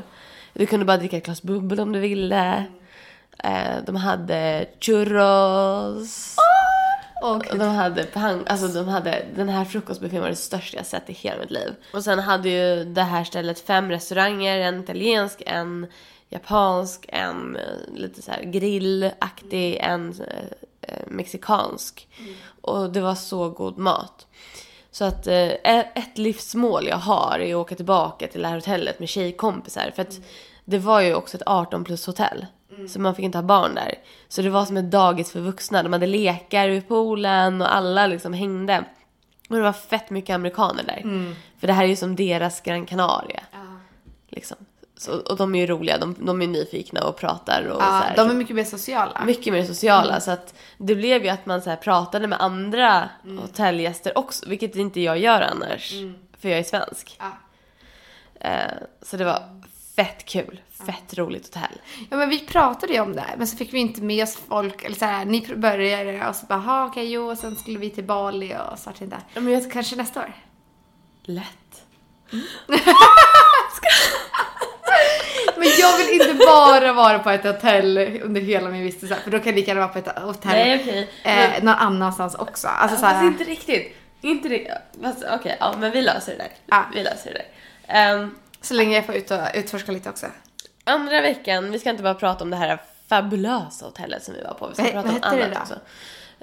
Du 0.54 0.66
kunde 0.66 0.86
bara 0.86 0.98
dricka 0.98 1.18
ett 1.18 1.26
glas 1.26 1.42
bubbel 1.42 1.80
om 1.80 1.92
du 1.92 2.00
ville. 2.00 2.66
Eh, 3.44 3.84
de 3.86 3.96
hade 3.96 4.66
churros. 4.82 6.36
Och 7.24 7.36
Och 7.36 7.58
de 7.58 7.68
hade, 7.68 8.04
pang, 8.04 8.44
alltså 8.48 8.68
de 8.68 8.88
hade, 8.88 9.26
den 9.36 9.50
här 9.50 9.66
frukostbuffén 9.66 10.22
var 10.22 10.30
det 10.30 10.36
största 10.36 10.78
jag 10.78 10.86
sett 10.86 11.10
i 11.10 11.14
hela 11.14 11.40
mitt 11.40 11.52
liv. 11.52 11.76
Och 11.94 12.04
sen 12.04 12.20
hade 12.20 12.50
ju 12.50 12.84
det 12.84 13.04
här 13.04 13.24
stället 13.24 13.60
fem 13.60 13.90
restauranger, 13.90 14.60
en 14.60 14.80
italiensk, 14.80 15.44
en 15.46 15.88
japansk, 16.36 17.06
en 17.08 17.56
eh, 17.56 17.94
lite 17.94 18.22
så 18.22 18.32
här 18.32 18.44
grillaktig, 18.44 19.78
en 19.82 20.10
eh, 20.22 20.44
eh, 20.82 21.08
mexikansk. 21.08 22.08
Och 22.62 22.92
det 22.92 23.02
var 23.02 23.16
så 23.16 23.50
god 23.50 23.78
mat. 23.78 24.28
Så 24.92 25.06
att 25.06 25.28
eh, 25.28 25.50
ett 25.70 26.18
livsmål 26.18 26.88
jag 26.88 26.98
har 26.98 27.40
är 27.40 27.56
att 27.56 27.62
åka 27.62 27.76
tillbaka 27.76 28.28
till 28.28 28.42
det 28.42 28.48
här 28.48 28.56
hotellet 28.56 29.00
med 29.00 29.10
tjejkompisar. 29.10 29.92
För 29.96 30.02
att 30.02 30.20
det 30.66 30.78
var 30.80 31.02
ju 31.02 31.16
också 31.16 31.38
ett 31.38 31.44
18 31.46 31.84
plus 31.84 32.06
hotell. 32.06 32.46
Så 32.90 33.02
man 33.02 33.16
fick 33.16 33.26
inte 33.26 33.38
ha 33.38 33.44
barn 33.44 33.76
där. 33.76 33.94
Så 34.28 34.42
det 34.42 34.50
var 34.50 34.66
som 34.66 34.78
ett 34.78 34.92
dagis 34.92 35.32
för 35.32 35.40
vuxna. 35.40 35.84
De 35.84 35.94
hade 35.94 36.08
lekar 36.08 36.70
vid 36.70 36.88
poolen 36.88 37.62
och 37.62 37.76
alla 37.76 38.08
liksom 38.08 38.34
hängde. 38.34 38.84
Och 39.50 39.56
det 39.56 39.62
var 39.62 39.74
fett 39.74 40.10
mycket 40.10 40.34
amerikaner 40.34 40.84
där. 40.84 41.02
För 41.60 41.68
det 41.68 41.74
här 41.74 41.84
är 41.84 41.88
ju 41.88 41.96
som 41.96 42.16
deras 42.16 42.62
Gran 42.62 42.86
Canaria. 42.86 43.44
Liksom. 44.30 44.58
Så, 44.98 45.20
och 45.20 45.38
de 45.38 45.56
är 45.56 45.60
ju 45.60 45.68
roliga, 45.68 45.98
de, 45.98 46.16
de 46.20 46.42
är 46.42 46.48
nyfikna 46.48 47.04
och 47.04 47.18
pratar 47.18 47.66
och 47.66 47.76
så 47.82 47.88
ja, 47.88 47.92
här. 47.92 48.16
de 48.16 48.30
är 48.30 48.34
mycket 48.34 48.56
mer 48.56 48.64
sociala. 48.64 49.24
Mycket 49.26 49.54
mer 49.54 49.64
sociala. 49.64 50.20
Så 50.20 50.32
att 50.32 50.54
det 50.78 50.96
blev 50.96 51.24
ju 51.24 51.30
att 51.30 51.46
man 51.46 51.62
så 51.62 51.70
här 51.70 51.78
pratade 51.78 52.28
med 52.28 52.42
andra 52.42 53.10
hotellgäster 53.42 54.18
också. 54.18 54.50
Vilket 54.50 54.76
inte 54.76 55.02
jag 55.02 55.18
gör 55.20 55.42
annars. 55.42 55.94
För 56.40 56.50
jag 56.50 56.60
är 56.60 56.64
svensk. 56.64 57.20
Ja. 57.20 57.32
Eh, 58.50 58.72
så 59.02 59.18
det 59.18 59.26
var 59.26 59.62
fett 59.96 60.26
kul. 60.26 60.62
Fett 60.86 61.14
roligt 61.18 61.56
hotell. 61.56 61.82
Ja 62.10 62.18
men 62.18 62.30
vi 62.30 62.40
pratade 62.40 62.94
ju 62.94 63.00
om 63.00 63.16
det, 63.16 63.26
men 63.38 63.48
så 63.48 63.58
fick 63.58 63.74
vi 63.74 63.80
inte 63.80 64.02
med 64.02 64.24
oss 64.24 64.38
folk, 64.48 64.84
eller 64.84 64.96
så 64.96 65.06
här, 65.06 65.26
ni 65.26 65.56
började 65.56 66.28
och 66.28 66.36
så 66.36 66.46
bara, 66.46 66.60
"Ha, 66.60 66.86
okej 66.86 67.12
jo, 67.12 67.32
och 67.32 67.38
sen 67.38 67.56
skulle 67.56 67.80
vi 67.80 67.90
till 67.90 68.04
Bali 68.04 68.56
och 68.72 68.80
så 68.80 68.90
vart 68.90 69.00
det 69.00 69.06
inte. 69.06 69.18
Ja, 69.34 69.42
men 69.42 69.54
jag 69.54 69.64
Så 69.64 69.70
kanske 69.70 69.96
nästa 69.96 70.20
år. 70.20 70.34
Lätt. 71.24 71.46
Men 75.58 75.68
jag 75.80 75.98
vill 75.98 76.22
inte 76.22 76.34
bara 76.46 76.94
vara 76.94 77.20
på 77.20 77.30
ett 77.30 77.44
hotell 77.44 77.98
under 78.24 78.42
hela 78.42 78.70
min 78.70 78.84
vistelse, 78.84 79.16
för 79.24 79.32
då 79.32 79.38
kan 79.40 79.46
jag 79.48 79.56
lika 79.56 79.68
gärna 79.72 79.82
vara 79.82 79.94
på 79.94 80.00
ett 80.00 80.20
hotell 80.20 80.52
Nej 80.52 80.80
okej. 80.82 81.10
eh, 81.24 81.64
någon 81.64 81.76
annanstans 81.76 82.36
också. 82.36 82.68
Alltså 82.68 82.98
så 82.98 83.02
Fast 83.06 83.24
inte 83.24 83.44
riktigt. 83.44 83.96
Inte 84.22 84.50
riktigt. 84.50 84.74
Okej, 85.34 85.58
ja 85.60 85.76
men 85.80 85.92
vi 85.92 86.02
löser 86.02 86.32
det 86.32 86.38
där. 86.38 86.50
Ja. 86.66 86.86
Vi 86.94 87.04
löser 87.04 87.34
det 87.34 87.40
där. 87.40 87.46
Ehm, 87.96 88.36
så 88.62 88.74
länge 88.74 88.96
jag 88.96 89.06
får 89.06 89.16
ut 89.16 89.32
och 89.32 89.40
utforska 89.54 89.92
lite 89.92 90.10
också. 90.10 90.26
andra 90.84 91.22
veckan, 91.22 91.72
vi 91.72 91.80
ska 91.80 91.90
inte 91.90 92.04
bara 92.04 92.14
prata 92.14 92.44
om 92.44 92.50
det 92.50 92.58
här 92.58 92.82
fabulösa 93.10 93.86
hotellet 93.86 94.24
som 94.24 94.34
vi 94.34 94.42
var 94.44 94.54
på. 94.54 94.68
Vi 94.68 94.74
ska 94.74 94.84
Vad- 94.84 95.04
prata 95.06 95.32
om 95.32 95.38
det 95.38 95.44
annat 95.46 95.56
då? 95.56 95.62
också. 95.62 95.76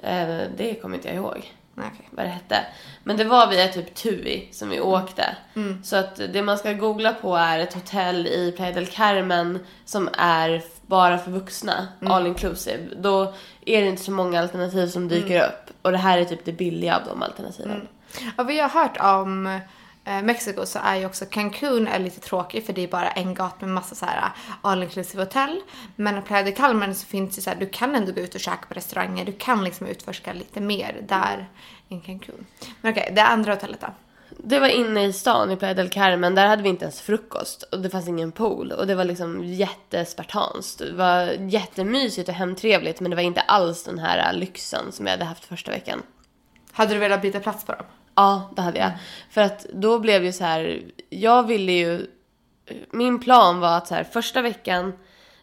Eh, 0.07 0.41
det 0.57 0.81
kommer 0.81 0.95
inte 0.95 1.07
jag 1.07 1.17
ihåg. 1.17 1.53
Okej. 1.77 2.09
vad 2.11 2.25
det 2.25 2.29
hette. 2.29 2.65
Men 3.03 3.17
det 3.17 3.23
var 3.23 3.49
via 3.49 3.67
typ 3.67 3.95
TUI 3.95 4.47
som 4.51 4.69
vi 4.69 4.81
åkte. 4.81 5.35
Så 5.83 5.95
att 5.95 6.15
det 6.15 6.41
man 6.41 6.57
ska 6.57 6.73
googla 6.73 7.13
på 7.13 7.35
är 7.35 7.59
ett 7.59 7.73
hotell 7.73 8.27
i 8.27 8.53
Playa 8.55 8.71
del 8.71 8.87
Carmen 8.87 9.59
som 9.85 10.09
är 10.17 10.63
bara 10.87 11.17
för 11.17 11.31
vuxna, 11.31 11.87
all 12.05 12.27
inclusive. 12.27 12.95
Då 12.95 13.33
är 13.65 13.81
det 13.81 13.87
inte 13.87 14.03
så 14.03 14.11
många 14.11 14.41
alternativ 14.41 14.87
som 14.87 15.07
dyker 15.07 15.47
upp. 15.47 15.73
Och 15.81 15.91
det 15.91 15.97
här 15.97 16.17
är 16.17 16.25
typ 16.25 16.45
det 16.45 16.51
billiga 16.51 16.95
av 16.95 17.01
de 17.05 17.23
alternativen. 17.23 17.87
Ja, 18.37 18.43
vad 18.43 18.53
jag 18.53 18.69
har 18.69 18.81
hört 18.81 18.97
om 19.25 19.59
Mexiko 20.05 20.65
så 20.65 20.79
är 20.83 20.95
ju 20.95 21.05
också 21.05 21.25
Cancun 21.25 21.87
är 21.87 21.99
lite 21.99 22.19
tråkig 22.19 22.65
för 22.65 22.73
det 22.73 22.83
är 22.83 22.87
bara 22.87 23.11
en 23.11 23.33
gata 23.33 23.65
med 23.65 23.75
massa 23.75 23.95
så 23.95 24.05
här 24.05 24.31
all 24.61 24.83
inclusive 24.83 25.23
hotell. 25.23 25.61
Men 25.95 26.15
på 26.15 26.21
Playa 26.21 26.43
del 26.43 26.55
Carmen 26.55 26.95
så 26.95 27.05
finns 27.05 27.35
det 27.35 27.41
så 27.41 27.49
här, 27.49 27.57
du 27.57 27.69
kan 27.69 27.95
ändå 27.95 28.11
gå 28.11 28.21
ut 28.21 28.35
och 28.35 28.41
käka 28.41 28.65
på 28.67 28.73
restauranger. 28.73 29.25
Du 29.25 29.31
kan 29.31 29.63
liksom 29.63 29.87
utforska 29.87 30.33
lite 30.33 30.61
mer 30.61 31.05
där 31.07 31.49
än 31.89 32.01
Cancun. 32.01 32.45
Men 32.81 32.91
okej, 32.91 33.11
det 33.15 33.23
andra 33.23 33.53
hotellet 33.53 33.81
då? 33.81 33.87
Det 34.37 34.59
var 34.59 34.67
inne 34.67 35.05
i 35.05 35.13
stan 35.13 35.51
i 35.51 35.55
Playa 35.55 35.73
del 35.73 35.89
Carmen. 35.89 36.35
Där 36.35 36.47
hade 36.47 36.63
vi 36.63 36.69
inte 36.69 36.85
ens 36.85 37.01
frukost. 37.01 37.63
Och 37.63 37.79
det 37.79 37.89
fanns 37.89 38.07
ingen 38.07 38.31
pool. 38.31 38.71
Och 38.71 38.87
det 38.87 38.95
var 38.95 39.05
liksom 39.05 39.43
jättespartanskt. 39.43 40.79
Det 40.79 40.93
var 40.93 41.25
jättemysigt 41.49 42.29
och 42.29 42.35
hemtrevligt. 42.35 42.99
Men 42.99 43.09
det 43.09 43.15
var 43.15 43.23
inte 43.23 43.41
alls 43.41 43.83
den 43.83 43.99
här 43.99 44.33
lyxen 44.33 44.91
som 44.91 45.05
jag 45.05 45.13
hade 45.13 45.25
haft 45.25 45.45
första 45.45 45.71
veckan. 45.71 46.01
Hade 46.71 46.93
du 46.93 46.99
velat 46.99 47.21
byta 47.21 47.39
plats 47.39 47.65
på 47.65 47.71
dem? 47.71 47.85
Ja, 48.15 48.51
det 48.55 48.61
hade 48.61 48.79
jag. 48.79 48.91
För 49.29 49.41
att 49.41 49.65
då 49.73 49.99
blev 49.99 50.25
ju 50.25 50.31
så 50.31 50.43
här, 50.43 50.81
jag 51.09 51.47
ville 51.47 51.71
ju, 51.71 52.07
min 52.91 53.19
plan 53.19 53.59
var 53.59 53.77
att 53.77 53.87
så 53.87 53.95
här 53.95 54.03
första 54.03 54.41
veckan, 54.41 54.93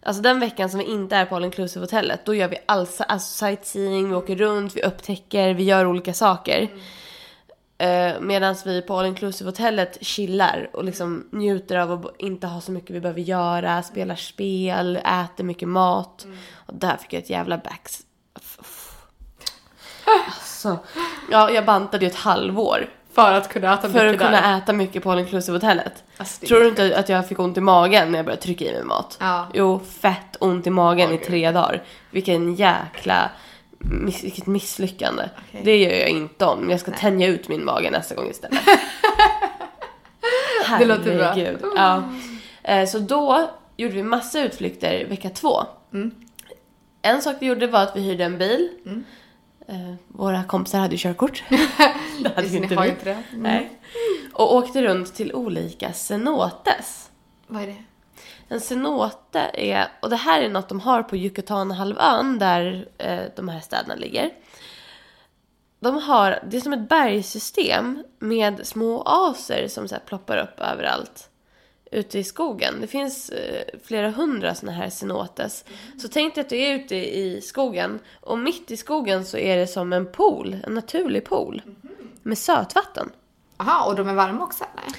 alltså 0.03 0.23
den 0.23 0.41
veckan 0.41 0.71
som 0.71 0.79
vi 0.79 0.85
inte 0.85 1.17
är 1.17 1.27
på 1.27 1.37
all 1.37 1.45
inclusive 1.45 1.85
hotellet, 1.85 2.25
då 2.25 2.35
gör 2.35 2.49
vi 2.49 2.57
all, 2.67 2.87
alltså 3.09 3.47
sightseeing, 3.47 4.09
vi 4.09 4.15
åker 4.15 4.37
runt, 4.37 4.77
vi 4.77 4.83
upptäcker, 4.83 5.55
vi 5.55 5.65
gör 5.65 5.87
olika 5.87 6.15
saker. 6.15 6.69
Mm. 7.79 8.27
Medan 8.27 8.57
vi 8.65 8.83
på 8.83 8.99
all 8.99 9.07
inclusive 9.07 9.49
hotellet 9.51 9.99
chillar 10.01 10.71
och 10.73 10.85
liksom 10.85 11.29
njuter 11.33 11.77
av 11.77 11.93
att 11.93 12.15
inte 12.19 12.47
ha 12.47 12.61
så 12.61 12.73
mycket 12.73 12.91
vi 12.91 13.01
behöver 13.01 13.21
göra, 13.21 13.83
spelar 13.83 14.15
spel, 14.15 14.97
äter 14.97 15.45
mycket 15.45 15.69
mat. 15.69 16.25
Mm. 16.25 16.39
Och 16.55 16.75
där 16.75 16.97
fick 16.97 17.13
jag 17.13 17.23
ett 17.23 17.31
jävla 17.31 17.59
backs 17.59 18.01
Alltså, 20.27 20.79
ja, 21.31 21.51
jag 21.51 21.65
bantade 21.65 22.05
ju 22.05 22.11
ett 22.11 22.17
halvår. 22.17 22.89
För 23.15 23.33
att 23.33 23.49
kunna 23.49 23.75
äta 23.75 23.89
för 23.89 23.89
mycket 23.89 24.23
att 24.23 24.27
kunna 24.27 24.41
där. 24.51 24.59
äta 24.59 24.73
mycket 24.73 25.03
på 25.03 25.13
all 25.13 25.19
inclusive 25.19 25.57
hotellet. 25.57 26.05
Alltså, 26.17 26.47
Tror 26.47 26.61
du 26.61 26.69
inte 26.69 26.99
att 26.99 27.09
jag 27.09 27.29
fick 27.29 27.39
ont 27.39 27.57
i 27.57 27.61
magen 27.61 28.11
när 28.13 28.19
jag 28.19 28.27
började 28.27 28.43
trycka 28.43 28.65
i 28.65 28.73
mig 28.73 28.85
mat? 28.85 29.17
Ja. 29.21 29.47
Jo, 29.55 29.81
fett 30.01 30.37
ont 30.41 30.67
i 30.67 30.71
magen 30.71 31.09
Åh, 31.11 31.15
i 31.15 31.19
tre 31.19 31.51
dagar. 31.51 31.83
Vilken 32.11 32.55
jäkla... 32.55 33.31
Miss, 33.79 34.25
vilket 34.25 34.47
misslyckande. 34.47 35.23
Okej. 35.49 35.61
Det 35.65 35.77
gör 35.77 35.91
jag 35.91 36.09
inte 36.09 36.45
om. 36.45 36.71
Jag 36.71 36.81
ska 36.81 36.91
tänja 36.91 37.27
ut 37.29 37.49
min 37.49 37.65
mage 37.65 37.91
nästa 37.91 38.15
gång 38.15 38.31
istället. 38.31 38.61
Det 40.79 40.85
låter 40.85 41.17
bra. 41.17 41.25
Herregud. 41.25 41.61
Ja. 41.77 42.03
Eh, 42.63 42.87
Så 42.89 42.99
då 42.99 43.51
gjorde 43.77 43.95
vi 43.95 44.03
massa 44.03 44.41
utflykter 44.43 45.05
vecka 45.05 45.31
två. 45.31 45.63
Mm. 45.93 46.11
En 47.03 47.23
sak 47.23 47.37
vi 47.41 47.47
gjorde 47.47 47.67
var 47.67 47.83
att 47.83 47.97
vi 47.97 48.01
hyrde 48.01 48.25
en 48.25 48.39
bil. 48.39 48.69
Eh, 49.71 49.95
Våra 50.09 50.45
kompisar 50.45 50.79
hade 50.79 50.95
ju 50.95 50.99
körkort. 50.99 51.43
det 52.23 52.35
hade 52.37 52.47
ju 52.49 52.57
inte 52.57 52.77
vi. 52.77 52.89
inte 52.89 53.05
det. 53.05 53.23
Mm. 53.31 53.43
Nej. 53.43 53.71
Och 54.33 54.55
åkte 54.55 54.83
runt 54.83 55.15
till 55.15 55.35
olika 55.35 55.93
cenotes. 55.93 57.11
Vad 57.47 57.63
är 57.63 57.67
det? 57.67 57.85
En 58.49 58.61
cenote 58.61 59.51
är, 59.55 59.89
och 60.03 60.11
det 60.11 60.17
här 60.17 60.43
är 60.43 60.49
något 60.49 60.69
de 60.69 60.81
har 60.81 61.03
på 61.03 61.17
Yucatanhalvön 61.17 62.39
där 62.39 62.89
eh, 62.99 63.21
de 63.37 63.49
här 63.49 63.61
städerna 63.61 63.95
ligger. 63.95 64.31
De 65.81 66.03
har, 66.03 66.39
det 66.51 66.57
är 66.57 66.61
som 66.61 66.73
ett 66.73 66.89
bergssystem 66.89 68.05
med 68.19 68.67
små 68.67 69.03
oaser 69.03 69.69
som 69.69 69.89
så 69.89 69.95
här 69.95 70.03
ploppar 70.07 70.37
upp 70.37 70.61
överallt 70.61 71.30
ute 71.91 72.19
i 72.19 72.25
skogen. 72.25 72.75
Det 72.81 72.87
finns 72.87 73.29
eh, 73.29 73.65
flera 73.85 74.11
hundra 74.11 74.55
såna 74.55 74.73
här 74.73 74.91
cenotes. 74.91 75.65
Så 76.03 76.09
tänk 76.09 76.35
dig 76.35 76.43
att 76.43 76.49
du 76.49 76.57
är 76.57 76.75
ute 76.75 76.97
i 76.97 77.41
skogen 77.41 77.99
och 78.21 78.39
mitt 78.39 78.71
i 78.71 78.77
skogen 78.77 79.25
så 79.25 79.37
är 79.37 79.57
det 79.57 79.67
som 79.67 79.93
en 79.93 80.13
pool, 80.13 80.57
en 80.67 80.75
naturlig 80.75 81.25
pool. 81.25 81.63
Med 82.23 82.39
sötvatten. 82.39 83.11
Aha, 83.57 83.87
och 83.87 83.97
de 83.97 84.09
är 84.09 84.15
varma 84.15 84.45
också 84.45 84.65
eller? 84.65 84.99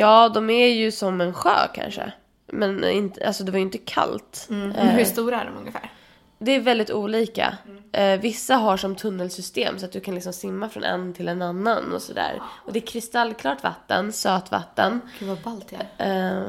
Ja, 0.00 0.28
de 0.28 0.50
är 0.50 0.66
ju 0.68 0.92
som 0.92 1.20
en 1.20 1.34
sjö 1.34 1.68
kanske. 1.74 2.12
Men 2.46 2.84
inte, 2.84 3.26
alltså 3.26 3.44
det 3.44 3.52
var 3.52 3.58
ju 3.58 3.64
inte 3.64 3.78
kallt. 3.78 4.46
Men 4.48 4.72
Eh, 4.72 4.86
hur 4.86 5.04
stora 5.04 5.40
är 5.40 5.44
de 5.44 5.56
ungefär? 5.56 5.92
Det 6.38 6.52
är 6.52 6.60
väldigt 6.60 6.90
olika. 6.90 7.58
Eh, 7.92 8.20
vissa 8.20 8.54
har 8.56 8.76
som 8.76 8.96
tunnelsystem 8.96 9.78
så 9.78 9.84
att 9.86 9.92
du 9.92 10.00
kan 10.00 10.14
liksom 10.14 10.32
simma 10.32 10.68
från 10.68 10.84
en 10.84 11.14
till 11.14 11.28
en 11.28 11.42
annan 11.42 11.92
och 11.92 12.02
sådär. 12.02 12.40
Och 12.66 12.72
det 12.72 12.78
är 12.78 12.86
kristallklart 12.86 13.62
vatten, 13.62 14.12
sötvatten. 14.12 15.00
Gud 15.18 15.28
vad 15.28 15.38
ballt 15.40 15.68
det 15.96 16.04
är. 16.04 16.36
Eh, 16.42 16.48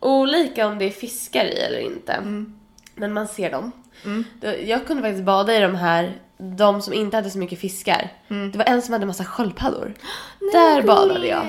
olika 0.00 0.66
om 0.66 0.78
det 0.78 0.84
är 0.84 0.90
fiskar 0.90 1.44
i 1.44 1.58
eller 1.60 1.78
inte. 1.78 2.20
Men 2.94 3.12
man 3.12 3.28
ser 3.28 3.50
dem. 3.50 3.72
Då- 4.40 4.54
Jag 4.64 4.86
kunde 4.86 5.02
faktiskt 5.02 5.24
bada 5.24 5.56
i 5.56 5.60
de 5.60 5.74
här, 5.74 6.18
de 6.38 6.82
som 6.82 6.92
inte 6.94 7.16
hade 7.16 7.30
så 7.30 7.38
mycket 7.38 7.58
fiskar. 7.58 8.12
Det 8.52 8.58
var 8.58 8.64
en 8.64 8.82
som 8.82 8.92
hade 8.92 9.06
massa 9.06 9.24
sköldpaddor. 9.24 9.94
Där 10.52 10.82
badade 10.82 11.26
jag. 11.26 11.42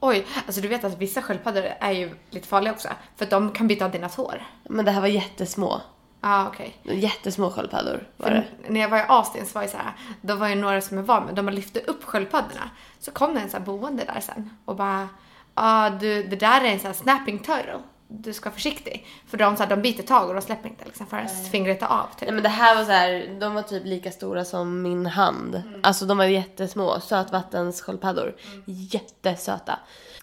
Oj, 0.00 0.26
alltså 0.46 0.60
du 0.60 0.68
vet 0.68 0.84
att 0.84 0.98
vissa 0.98 1.22
sköldpaddor 1.22 1.64
är 1.80 1.92
ju 1.92 2.10
lite 2.30 2.48
farliga 2.48 2.72
också. 2.72 2.88
För 3.16 3.24
att 3.24 3.30
de 3.30 3.50
kan 3.52 3.68
bita 3.68 3.84
av 3.84 3.90
dina 3.90 4.08
tår. 4.08 4.42
Men 4.68 4.84
det 4.84 4.90
här 4.90 5.00
var 5.00 5.08
jättesmå. 5.08 5.80
Ja, 6.24 6.30
ah, 6.30 6.48
okej. 6.48 6.76
Jättesmå 6.82 7.50
sköldpaddor 7.50 8.08
var 8.16 8.26
För 8.28 8.34
det. 8.34 8.44
när 8.68 8.80
jag 8.80 8.88
var 8.88 8.98
i 8.98 9.04
Austin 9.08 9.46
så 9.46 9.54
var 9.54 9.62
det 9.62 9.68
så 9.68 9.76
här, 9.76 9.92
då 10.20 10.34
var 10.34 10.48
ju 10.48 10.54
några 10.54 10.80
som 10.80 10.96
jag 10.96 11.04
var 11.04 11.20
med, 11.20 11.34
de 11.34 11.48
lyfte 11.48 11.80
upp 11.80 12.04
sköldpaddorna. 12.04 12.70
Så 12.98 13.10
kom 13.10 13.34
det 13.34 13.40
en 13.40 13.50
här 13.52 13.60
boende 13.60 14.04
där 14.04 14.20
sen 14.20 14.50
och 14.64 14.76
bara, 14.76 15.08
ah, 15.54 15.90
du, 15.90 16.22
det 16.22 16.36
där 16.36 16.60
är 16.60 16.64
en 16.64 16.78
sån 16.78 16.86
här 16.86 16.94
snapping 16.94 17.38
turtle. 17.38 17.78
Du 18.08 18.32
ska 18.32 18.48
vara 18.48 18.54
försiktig. 18.54 19.06
För 19.26 19.38
de, 19.38 19.56
så 19.56 19.62
här, 19.62 19.70
de 19.70 19.82
biter 19.82 20.02
tag 20.02 20.28
och 20.28 20.34
de 20.34 20.42
släpper 20.42 20.68
inte 20.68 20.84
liksom 20.84 21.06
förrän 21.06 21.28
fingret 21.28 21.82
är 21.82 21.86
av. 21.86 22.06
Typ. 22.06 22.20
Nej 22.20 22.32
men 22.32 22.42
det 22.42 22.48
här 22.48 22.76
var 22.76 22.84
så 22.84 22.90
här, 22.90 23.36
de 23.40 23.54
var 23.54 23.62
typ 23.62 23.84
lika 23.84 24.10
stora 24.10 24.44
som 24.44 24.82
min 24.82 25.06
hand. 25.06 25.62
Alltså 25.82 26.06
de 26.06 26.18
var 26.18 26.24
jättesmå, 26.24 27.00
sötvattenssköldpaddor. 27.00 28.36
Jättesöta. 28.66 29.78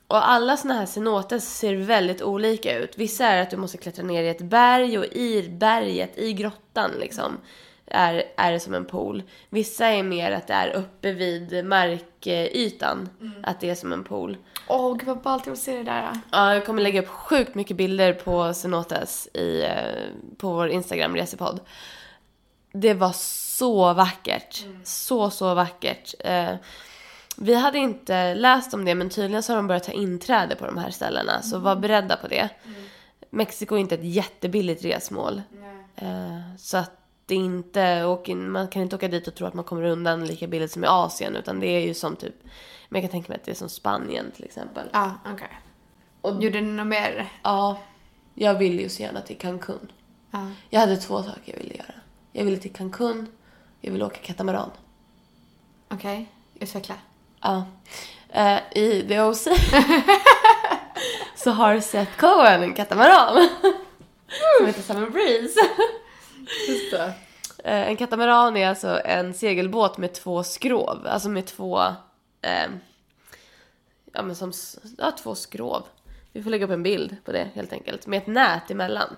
Och 0.08 0.30
alla 0.30 0.58
såna 0.58 0.74
här 0.74 0.86
cenotes 0.86 1.58
ser 1.58 1.76
väldigt 1.76 2.22
olika 2.22 2.78
ut. 2.78 2.98
Vissa 2.98 3.26
är 3.26 3.42
att 3.42 3.50
du 3.50 3.58
måste 3.58 3.78
klättra 3.78 4.04
ner 4.04 4.24
i 4.24 4.30
ett 4.30 4.42
berg 4.42 4.98
och 4.98 5.06
i 5.06 5.50
berget, 5.50 6.18
i 6.18 6.34
grottan 6.34 6.92
liksom, 7.00 7.38
är, 7.94 8.24
är 8.38 8.52
det 8.52 8.60
som 8.60 8.74
en 8.74 8.86
pool. 8.86 9.24
Vissa 9.50 9.88
är 9.88 10.04
mer 10.04 10.32
att 10.32 10.48
det 10.48 10.54
är 10.54 10.74
uppe 10.74 11.12
vid 11.12 11.66
markytan, 11.66 13.10
att 13.44 13.60
det 13.60 13.70
är 13.70 13.76
som 13.76 13.94
en 13.94 14.04
pool. 14.04 14.38
Åh, 14.68 14.98
gud 14.98 15.08
vad 15.08 15.22
ballt 15.22 15.46
jag 15.46 15.52
vill 15.52 15.62
se 15.62 15.78
det 15.78 15.84
där. 15.84 16.10
Ja, 16.32 16.54
jag 16.54 16.66
kommer 16.66 16.82
lägga 16.82 17.02
upp 17.02 17.08
sjukt 17.08 17.56
mycket 17.56 17.78
bilder 17.78 18.14
på 18.14 18.54
cenotes 18.54 19.28
i, 19.34 19.64
eh, 19.64 20.36
på 20.38 20.54
vår 20.54 20.70
Instagram 20.70 21.16
resepodd. 21.16 21.60
Det 22.74 22.94
var 22.94 23.12
så 23.14 23.94
vackert. 23.94 24.66
Så, 24.84 25.30
så 25.30 25.54
vackert. 25.54 26.14
Eh, 26.20 26.56
vi 27.38 27.56
hade 27.56 27.78
inte 27.78 28.34
läst 28.34 28.74
om 28.74 28.86
det, 28.86 28.96
men 28.96 29.10
tydligen 29.10 29.44
så 29.44 29.54
har 29.54 29.58
de 29.58 29.68
börjat 29.68 29.84
ta 29.84 29.92
inträde 29.92 30.56
på 30.56 30.66
de 30.66 30.78
här 30.78 30.92
ställena. 30.92 31.42
Så 31.42 31.60
var 31.60 31.76
beredda 31.76 32.18
på 32.18 32.28
det. 32.28 32.50
Mexiko 33.30 33.76
är 33.76 33.80
inte 33.80 33.96
ett 33.96 34.04
jättebilligt 34.04 34.86
resmål. 34.86 35.42
Eh, 35.96 36.56
så 36.58 36.78
att 36.78 37.01
det 37.26 37.36
inte, 37.36 38.06
åker, 38.06 38.36
man 38.36 38.68
kan 38.68 38.82
inte 38.82 38.96
åka 38.96 39.08
dit 39.08 39.28
och 39.28 39.36
tro 39.36 39.48
att 39.48 39.54
man 39.54 39.66
kommer 39.66 39.84
undan 39.84 40.26
lika 40.26 40.48
billigt 40.48 40.72
som 40.72 40.84
i 40.84 40.88
Asien. 40.88 41.36
Utan 41.36 41.60
det 41.60 41.68
är 41.68 41.80
ju 41.80 41.94
som 41.94 42.16
typ, 42.16 42.36
men 42.90 43.02
jag 43.02 43.12
kan 43.12 43.12
tänka 43.12 43.30
mig 43.30 43.36
att 43.36 43.46
det 43.46 43.52
är 43.52 43.56
som 43.56 43.70
Spanien 43.70 44.32
till 44.36 44.46
exempel. 44.46 44.90
Ja, 44.94 45.14
okej. 45.34 45.60
Och 46.22 46.44
Gjorde 46.44 46.62
ni 46.62 46.72
något 46.72 46.88
mer? 46.88 47.32
Ja, 47.44 47.80
jag 48.34 48.54
ville 48.58 48.82
ju 48.82 48.90
så 48.90 49.02
gärna 49.02 49.22
till 49.22 49.38
Cancun. 49.38 49.92
Ja. 50.32 50.48
Jag 50.70 50.80
hade 50.80 50.98
två 50.98 51.24
saker 51.24 51.42
jag 51.54 51.58
ville 51.58 51.76
göra. 51.76 51.94
Jag 52.32 52.46
ville 52.46 52.58
till 52.58 52.74
Cancun, 52.74 53.28
jag 53.82 53.92
ville 53.92 54.06
åka 54.06 54.18
katamaran. 54.18 54.72
Okej, 55.90 56.32
utveckla. 56.60 56.96
Ja. 57.42 57.64
Eh, 58.30 58.60
I 58.76 59.06
The 59.08 59.22
OC 59.22 59.44
så 61.36 61.52
har 61.52 61.80
Seth 61.80 62.18
Cohen 62.18 62.64
en 62.64 62.74
katamaran 62.74 63.50
som 64.58 64.68
heter 64.68 64.82
Summer 64.82 65.10
Breeze. 65.10 65.60
Just 66.70 66.92
det. 66.92 67.14
Eh, 67.64 67.88
en 67.88 67.98
katamaran 67.98 68.58
är 68.58 68.68
alltså 68.68 69.02
en 69.06 69.34
segelbåt 69.34 69.98
med 69.98 70.14
två 70.14 70.44
skrov, 70.44 71.08
alltså 71.08 71.30
med 71.30 71.46
två, 71.46 71.82
eh, 72.42 72.70
ja 74.14 74.22
men 74.22 74.36
som, 74.36 74.54
ja 74.98 75.12
två 75.12 75.36
skrov. 75.36 75.84
Vi 76.34 76.44
får 76.44 76.50
lägga 76.50 76.66
upp 76.66 76.72
en 76.72 76.84
bild 76.84 77.16
på 77.26 77.32
det 77.32 77.48
helt 77.54 77.74
enkelt, 77.74 78.08
med 78.08 78.18
ett 78.18 78.28
nät 78.28 78.72
emellan. 78.72 79.16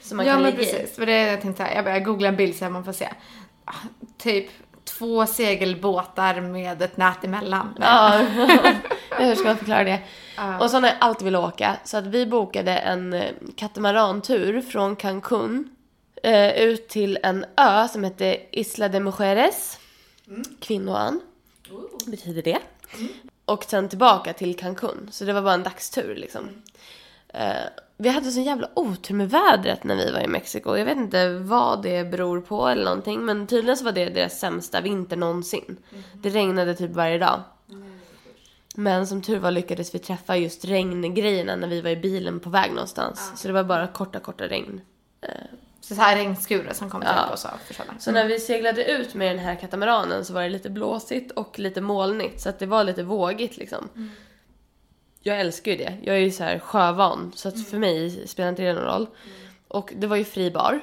Som 0.00 0.16
man 0.16 0.26
ja 0.26 0.32
kan 0.32 0.42
men 0.42 0.50
ligga 0.50 0.62
i. 0.62 0.72
precis, 0.72 0.96
för 0.96 1.06
det 1.06 1.12
är 1.12 1.30
jag 1.30 1.40
tänkte 1.40 1.62
säga. 1.64 1.74
Jag 1.74 1.84
börjar 1.84 2.00
googla 2.00 2.28
en 2.28 2.36
bild 2.36 2.56
så 2.56 2.64
här 2.64 2.72
man 2.72 2.84
får 2.84 2.92
se. 2.92 3.08
Ah, 3.64 3.72
Typ 4.18 4.50
två 4.84 5.26
segelbåtar 5.26 6.40
med 6.40 6.82
ett 6.82 6.96
nät 6.96 7.24
emellan. 7.24 7.74
Ja, 7.80 8.18
hur 9.18 9.34
ska 9.34 9.44
man 9.48 9.56
förklara 9.56 9.84
det? 9.84 10.00
Och 10.60 10.70
så 10.70 10.76
har 10.80 10.86
jag 10.86 10.96
alltid 11.00 11.24
velat 11.24 11.54
åka. 11.54 11.76
Så 11.84 11.96
att 11.96 12.06
vi 12.06 12.26
bokade 12.26 12.72
en 12.76 13.12
eh, 13.12 13.30
katamarantur 13.56 14.60
från 14.60 14.96
Cancun 14.96 15.68
eh, 16.22 16.62
ut 16.62 16.88
till 16.88 17.18
en 17.22 17.44
ö 17.56 17.88
som 17.88 18.04
heter 18.04 18.36
Isla 18.52 18.88
de 18.88 19.00
Mujeres. 19.00 19.78
Kvinnoön, 20.60 21.20
betyder 22.06 22.42
det. 22.42 22.58
Och 23.44 23.64
sen 23.64 23.88
tillbaka 23.88 24.32
till 24.32 24.56
Cancun. 24.56 25.08
Så 25.12 25.24
det 25.24 25.32
var 25.32 25.42
bara 25.42 25.54
en 25.54 25.62
dagstur 25.62 26.14
liksom. 26.16 26.48
Eh, 27.28 27.54
vi 27.96 28.08
hade 28.08 28.30
sån 28.30 28.42
jävla 28.44 28.70
otur 28.74 29.14
med 29.14 29.30
vädret 29.30 29.84
när 29.84 29.96
vi 29.96 30.10
var 30.10 30.20
i 30.20 30.26
Mexiko. 30.26 30.76
Jag 30.76 30.84
vet 30.84 30.96
inte 30.96 31.28
vad 31.28 31.82
det 31.82 32.04
beror 32.04 32.40
på 32.40 32.68
eller 32.68 32.84
någonting. 32.84 33.20
Men 33.20 33.46
tydligen 33.46 33.76
så 33.76 33.84
var 33.84 33.92
det 33.92 34.04
deras 34.08 34.38
sämsta 34.38 34.80
vinter 34.80 35.16
någonsin. 35.16 35.76
Det 36.22 36.28
regnade 36.28 36.74
typ 36.74 36.90
varje 36.90 37.18
dag. 37.18 37.42
Men 38.74 39.06
som 39.06 39.22
tur 39.22 39.38
var 39.38 39.50
lyckades 39.50 39.94
vi 39.94 39.98
träffa 39.98 40.36
just 40.36 40.64
regngrejerna 40.64 41.56
när 41.56 41.68
vi 41.68 41.80
var 41.80 41.90
i 41.90 41.96
bilen 41.96 42.40
på 42.40 42.50
väg 42.50 42.70
någonstans. 42.70 43.32
Så 43.36 43.48
det 43.48 43.54
var 43.54 43.64
bara 43.64 43.86
korta, 43.86 44.20
korta 44.20 44.48
regn. 44.48 44.80
Så, 45.80 45.94
här 45.94 46.16
regnskurar 46.16 46.72
som 46.72 46.90
kom 46.90 47.02
Ja. 47.02 47.26
och 47.32 47.38
så 47.38 47.48
försvann. 47.66 47.86
Så 47.98 48.10
när 48.12 48.26
vi 48.26 48.40
seglade 48.40 48.84
ut 48.84 49.14
med 49.14 49.36
den 49.36 49.44
här 49.44 49.54
katamaranen 49.54 50.24
så 50.24 50.32
var 50.32 50.42
det 50.42 50.48
lite 50.48 50.70
blåsigt 50.70 51.30
och 51.30 51.58
lite 51.58 51.80
molnigt 51.80 52.40
så 52.40 52.48
att 52.48 52.58
det 52.58 52.66
var 52.66 52.84
lite 52.84 53.02
vågigt 53.02 53.56
liksom. 53.56 53.88
Jag 55.22 55.40
älskar 55.40 55.70
ju 55.72 55.76
det. 55.78 55.96
Jag 56.02 56.16
är 56.16 56.20
ju 56.20 56.30
så 56.30 56.44
här 56.44 56.58
sjövan 56.58 57.32
så 57.34 57.48
att 57.48 57.68
för 57.68 57.78
mig 57.78 58.28
spelar 58.28 58.48
inte 58.48 58.62
det 58.62 58.72
någon 58.72 58.84
roll. 58.84 59.06
Och 59.68 59.92
det 59.96 60.06
var 60.06 60.16
ju 60.16 60.24
fri 60.24 60.50
bar. 60.50 60.80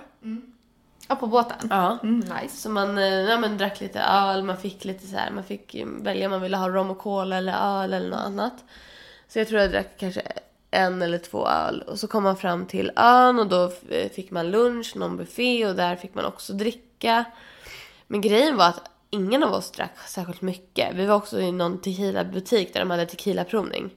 Ja, 1.08 1.16
på 1.16 1.28
båten? 1.28 1.68
Ja. 1.70 1.98
Mm, 2.04 2.20
nice. 2.20 2.58
Så 2.58 2.70
man 2.70 2.98
eh, 2.98 3.04
ja, 3.06 3.38
men 3.38 3.58
drack 3.58 3.82
lite 3.82 4.00
öl, 4.00 4.44
man 4.44 4.58
fick 4.58 4.86
lite 4.86 5.08
så 5.08 5.16
här, 5.18 5.32
man 5.32 5.44
fick 5.44 5.76
välja 5.86 6.26
om 6.26 6.32
man 6.32 6.42
ville 6.42 6.58
ha 6.58 6.70
rom 6.70 6.92
och 6.92 6.98
cola 6.98 7.38
eller 7.38 7.54
öl 7.84 7.94
eller 7.94 8.10
något 8.10 8.20
annat. 8.20 8.64
Så 9.28 9.40
jag 9.40 9.48
tror 9.48 9.62
jag 9.62 9.72
drack 9.72 9.94
kanske 9.98 10.22
en 10.72 11.02
eller 11.02 11.18
två 11.18 11.48
öl 11.48 11.82
och 11.82 12.00
så 12.00 12.08
kom 12.08 12.24
man 12.24 12.38
fram 12.38 12.66
till 12.66 12.92
ön 12.96 13.40
och 13.40 13.48
då 13.48 13.72
eh, 13.90 14.10
fick 14.12 14.32
man 14.32 14.52
lunch, 14.52 14.96
någon 14.96 15.18
buffé 15.18 15.66
och 15.66 15.76
där 15.76 15.96
fick 15.96 16.16
man 16.16 16.26
också 16.26 16.54
dricka. 16.54 17.26
Men 18.08 18.22
grejen 18.22 18.58
var 18.58 18.66
att 18.68 18.90
ingen 19.10 19.44
av 19.44 19.54
oss 19.54 19.72
drack 19.72 19.98
särskilt 20.08 20.42
mycket. 20.42 20.96
Vi 20.96 21.06
var 21.06 21.16
också 21.16 21.40
i 21.40 21.52
någon 21.52 21.78
tequila-butik 21.82 22.74
där 22.74 22.80
de 22.80 22.92
hade 22.92 23.06
tequila-provning. 23.06 23.90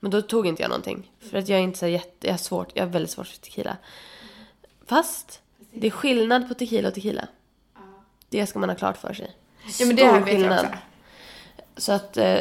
Men 0.00 0.10
då 0.10 0.22
tog 0.22 0.46
inte 0.46 0.62
jag 0.62 0.68
någonting. 0.68 1.12
För 1.30 1.38
att 1.38 1.48
jag 1.48 1.58
är 1.58 1.62
inte 1.62 1.78
så 1.78 1.86
jätte, 1.86 2.26
jag 2.26 2.32
har 2.32 2.38
svårt, 2.38 2.70
jag 2.74 2.82
har 2.84 2.90
väldigt 2.90 3.10
svårt 3.10 3.26
för 3.26 3.36
tequila. 3.36 3.76
Fast 4.86 5.40
det 5.72 5.86
är 5.86 5.90
skillnad 5.90 6.48
på 6.48 6.54
tequila 6.54 6.88
och 6.88 6.94
tequila. 6.94 7.28
Det 8.28 8.46
ska 8.46 8.58
man 8.58 8.68
ha 8.68 8.76
klart 8.76 8.96
för 8.96 9.14
sig. 9.14 9.36
Ja, 9.80 9.86
men 9.86 9.96
det 9.96 10.02
Stor 10.02 10.12
här 10.12 10.20
vet 10.20 10.28
jag 10.28 10.36
skillnad. 10.40 10.64
också. 10.64 10.78
Så 11.76 11.92
att 11.92 12.16
eh, 12.16 12.38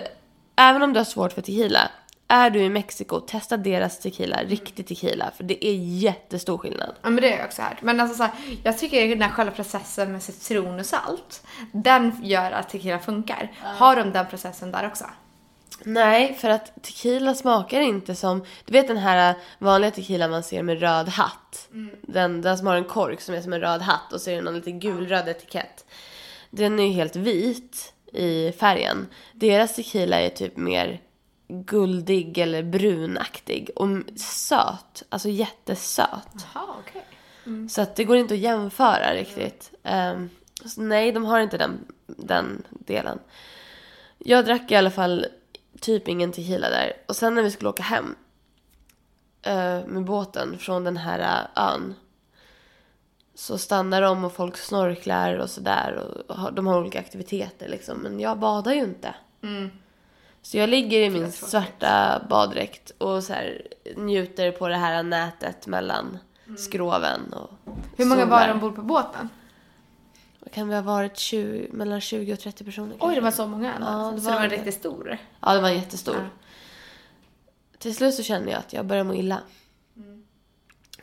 även 0.55 0.81
om 0.83 0.93
du 0.93 0.99
har 0.99 1.05
svårt 1.05 1.33
för 1.33 1.41
tequila, 1.41 1.91
är 2.27 2.49
du 2.49 2.59
i 2.59 2.69
Mexiko, 2.69 3.19
testa 3.19 3.57
deras 3.57 3.99
tequila, 3.99 4.43
riktig 4.43 4.87
tequila. 4.87 5.31
För 5.37 5.43
det 5.43 5.65
är 5.65 5.73
jättestor 5.75 6.57
skillnad. 6.57 6.95
Ja 7.01 7.09
men 7.09 7.21
det 7.21 7.29
har 7.29 7.37
jag 7.37 7.45
också 7.45 7.61
hört. 7.61 7.81
Men 7.81 7.99
alltså 7.99 8.17
så 8.17 8.23
här, 8.23 8.31
jag 8.63 8.77
tycker 8.77 9.09
den 9.09 9.21
här 9.21 9.29
själva 9.29 9.51
processen 9.51 10.11
med 10.11 10.23
citron 10.23 10.79
och 10.79 10.85
salt, 10.85 11.43
den 11.71 12.19
gör 12.23 12.51
att 12.51 12.69
tequila 12.69 12.99
funkar. 12.99 13.51
Har 13.61 13.95
de 13.95 14.11
den 14.11 14.25
processen 14.25 14.71
där 14.71 14.87
också? 14.87 15.05
Nej, 15.83 16.33
för 16.33 16.49
att 16.49 16.83
tequila 16.83 17.35
smakar 17.35 17.81
inte 17.81 18.15
som... 18.15 18.43
Du 18.65 18.73
vet 18.73 18.87
den 18.87 18.97
här 18.97 19.35
vanliga 19.59 19.91
tequila 19.91 20.27
man 20.27 20.43
ser 20.43 20.63
med 20.63 20.79
röd 20.79 21.09
hatt? 21.09 21.67
Den, 22.01 22.41
den 22.41 22.57
som 22.57 22.67
har 22.67 22.75
en 22.75 22.83
kork 22.83 23.21
som 23.21 23.35
är 23.35 23.41
som 23.41 23.53
en 23.53 23.61
röd 23.61 23.81
hatt 23.81 24.13
och 24.13 24.21
så 24.21 24.29
är 24.29 24.35
det 24.35 24.41
någon 24.41 24.55
lite 24.55 24.71
gulröd 24.71 25.27
etikett. 25.27 25.85
Den 26.49 26.79
är 26.79 26.83
ju 26.83 26.91
helt 26.91 27.15
vit 27.15 27.93
i 28.13 28.51
färgen. 28.51 29.07
Deras 29.33 29.75
tequila 29.75 30.21
är 30.21 30.29
typ 30.29 30.57
mer 30.57 31.01
guldig 31.47 32.37
eller 32.37 32.63
brunaktig 32.63 33.69
och 33.75 33.87
söt. 34.19 35.03
Alltså 35.09 35.29
jättesöt. 35.29 36.45
Jaha, 36.53 36.65
okej. 36.79 37.05
Så 37.69 37.81
att 37.81 37.95
det 37.95 38.03
går 38.03 38.17
inte 38.17 38.33
att 38.33 38.39
jämföra 38.39 39.13
riktigt. 39.13 39.71
Så 40.65 40.81
nej, 40.81 41.11
de 41.11 41.25
har 41.25 41.39
inte 41.39 41.57
den, 41.57 41.85
den 42.07 42.63
delen. 42.69 43.19
Jag 44.17 44.45
drack 44.45 44.71
i 44.71 44.75
alla 44.75 44.91
fall 44.91 45.25
typ 45.81 46.07
ingen 46.07 46.31
tequila 46.31 46.69
där. 46.69 46.93
Och 47.07 47.15
sen 47.15 47.35
när 47.35 47.43
vi 47.43 47.51
skulle 47.51 47.69
åka 47.69 47.83
hem 47.83 48.15
eh, 49.41 49.85
med 49.85 50.03
båten 50.05 50.57
från 50.57 50.83
den 50.83 50.97
här 50.97 51.19
eh, 51.55 51.63
ön 51.63 51.95
så 53.35 53.57
stannar 53.57 54.01
de 54.01 54.23
och 54.23 54.33
folk 54.33 54.57
snorklar 54.57 55.33
och 55.37 55.49
sådär. 55.49 55.93
Och 56.27 56.35
har- 56.35 56.51
de 56.51 56.67
har 56.67 56.79
olika 56.79 56.99
aktiviteter 56.99 57.67
liksom. 57.67 57.97
Men 57.97 58.19
jag 58.19 58.39
badar 58.39 58.73
ju 58.73 58.81
inte. 58.83 59.15
Så 60.41 60.57
jag 60.57 60.69
ligger 60.69 60.99
i 60.99 61.09
min 61.09 61.31
svarta 61.31 62.21
baddräkt 62.29 62.91
och 62.97 63.23
så 63.23 63.33
här 63.33 63.61
njuter 63.95 64.51
på 64.51 64.67
det 64.67 64.75
här 64.77 65.03
nätet 65.03 65.67
mellan 65.67 66.17
skroven 66.57 67.33
och 67.33 67.49
Hur 67.97 68.05
många 68.05 68.21
solar. 68.21 68.39
var 68.39 68.47
det 68.47 68.53
ombord 68.53 68.75
på 68.75 68.81
båten? 68.81 69.29
Vad 70.39 70.51
kan 70.53 70.67
vi 70.69 70.75
ha 70.75 70.81
varit? 70.81 71.17
20, 71.17 71.67
mellan 71.71 72.01
20 72.01 72.33
och 72.33 72.39
30 72.39 72.63
personer 72.63 72.93
Oj, 72.93 72.99
kanske? 72.99 73.15
det 73.15 73.21
var 73.23 73.31
så 73.31 73.47
många. 73.47 73.73
Ja, 73.79 74.11
det 74.15 74.21
så 74.21 74.25
var 74.25 74.33
det 74.35 74.39
var 74.41 74.47
det. 74.47 74.55
riktigt 74.55 74.73
stor. 74.73 75.17
Ja, 75.39 75.53
det 75.53 75.61
var 75.61 75.69
jättestor. 75.69 76.15
Ja. 76.15 76.21
Till 77.79 77.95
slut 77.95 78.13
så 78.15 78.23
kände 78.23 78.51
jag 78.51 78.59
att 78.59 78.73
jag 78.73 78.85
börjar 78.85 79.03
må 79.03 79.13
illa. 79.13 79.39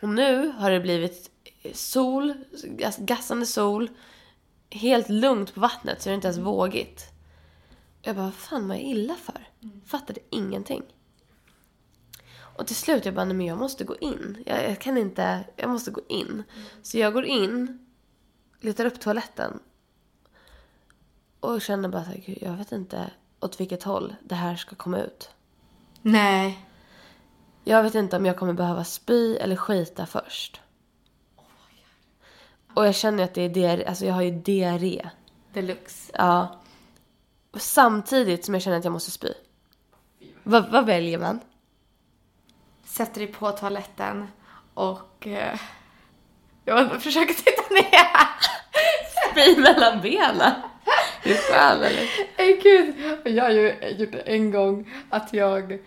Och 0.01 0.09
nu 0.09 0.47
har 0.57 0.71
det 0.71 0.79
blivit 0.79 1.29
sol, 1.73 2.33
gas- 2.63 2.97
gassande 2.99 3.45
sol, 3.45 3.89
helt 4.71 5.09
lugnt 5.09 5.53
på 5.53 5.59
vattnet 5.59 6.01
så 6.01 6.09
det 6.09 6.13
är 6.13 6.15
inte 6.15 6.27
ens 6.27 6.39
vågigt. 6.39 7.05
Jag 8.05 8.15
bara, 8.15 8.25
vad 8.25 8.33
fan 8.33 8.67
mår 8.67 8.75
jag 8.75 8.85
illa 8.85 9.15
för? 9.15 9.47
Fattade 9.85 10.19
ingenting. 10.29 10.83
Och 12.37 12.67
till 12.67 12.75
slut 12.75 13.05
jag 13.05 13.13
bara, 13.15 13.25
nej 13.25 13.33
men 13.35 13.45
jag 13.45 13.57
måste 13.57 13.83
gå 13.83 13.95
in. 13.97 14.43
Jag, 14.45 14.69
jag 14.69 14.81
kan 14.81 14.97
inte, 14.97 15.43
jag 15.55 15.69
måste 15.69 15.91
gå 15.91 16.01
in. 16.09 16.43
Så 16.81 16.97
jag 16.97 17.13
går 17.13 17.25
in, 17.25 17.85
letar 18.59 18.85
upp 18.85 18.99
toaletten. 18.99 19.59
Och 21.39 21.61
känner 21.61 21.89
bara 21.89 22.03
så 22.03 22.09
här, 22.09 22.23
"Gud, 22.25 22.37
jag 22.41 22.51
vet 22.53 22.71
inte 22.71 23.11
åt 23.39 23.59
vilket 23.59 23.83
håll 23.83 24.15
det 24.23 24.35
här 24.35 24.55
ska 24.55 24.75
komma 24.75 24.99
ut. 24.99 25.29
Nej. 26.01 26.65
Jag 27.63 27.83
vet 27.83 27.95
inte 27.95 28.17
om 28.17 28.25
jag 28.25 28.37
kommer 28.37 28.53
behöva 28.53 28.83
spy 28.83 29.35
eller 29.35 29.55
skita 29.55 30.05
först. 30.05 30.61
Och 32.73 32.87
jag 32.87 32.95
känner 32.95 33.23
att 33.23 33.33
det 33.33 33.41
är 33.41 33.49
diarré, 33.49 33.85
alltså 33.85 34.05
jag 34.05 34.13
har 34.13 34.21
ju 34.21 34.31
diarré. 34.31 35.09
Deluxe. 35.53 36.11
Ja. 36.17 36.59
Samtidigt 37.55 38.45
som 38.45 38.53
jag 38.53 38.63
känner 38.63 38.77
att 38.77 38.83
jag 38.83 38.93
måste 38.93 39.11
spy. 39.11 39.27
Vad, 40.43 40.85
väljer 40.85 41.19
man? 41.19 41.39
Sätter 42.85 43.19
dig 43.19 43.27
på 43.27 43.51
toaletten 43.51 44.27
och... 44.73 45.27
Eh, 45.27 45.59
jag 46.65 47.03
försöker 47.03 47.33
titta 47.33 47.73
ner. 47.73 48.07
Spy 49.31 49.61
mellan 49.61 50.01
benen? 50.01 50.53
Är 51.23 51.29
du 51.29 51.35
skön 51.35 51.77
eller? 51.77 52.09
Nej 52.37 52.59
gud, 52.63 52.95
jag 53.35 53.43
har 53.43 53.51
ju 53.51 53.95
gjort 53.97 54.11
det 54.11 54.19
en 54.19 54.51
gång 54.51 54.91
att 55.09 55.33
jag 55.33 55.79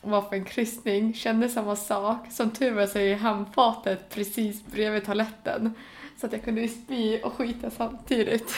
var 0.00 0.22
på 0.22 0.34
en 0.34 0.44
kryssning, 0.44 1.14
kände 1.14 1.48
samma 1.48 1.76
sak. 1.76 2.32
Som 2.32 2.50
tur 2.50 2.70
var 2.70 2.86
så 2.86 2.98
är 2.98 3.16
handfatet 3.16 4.08
precis 4.10 4.66
bredvid 4.66 5.04
toaletten. 5.04 5.74
Så 6.20 6.26
att 6.26 6.32
jag 6.32 6.44
kunde 6.44 6.68
spy 6.68 7.18
och 7.18 7.32
skita 7.32 7.70
samtidigt. 7.70 8.54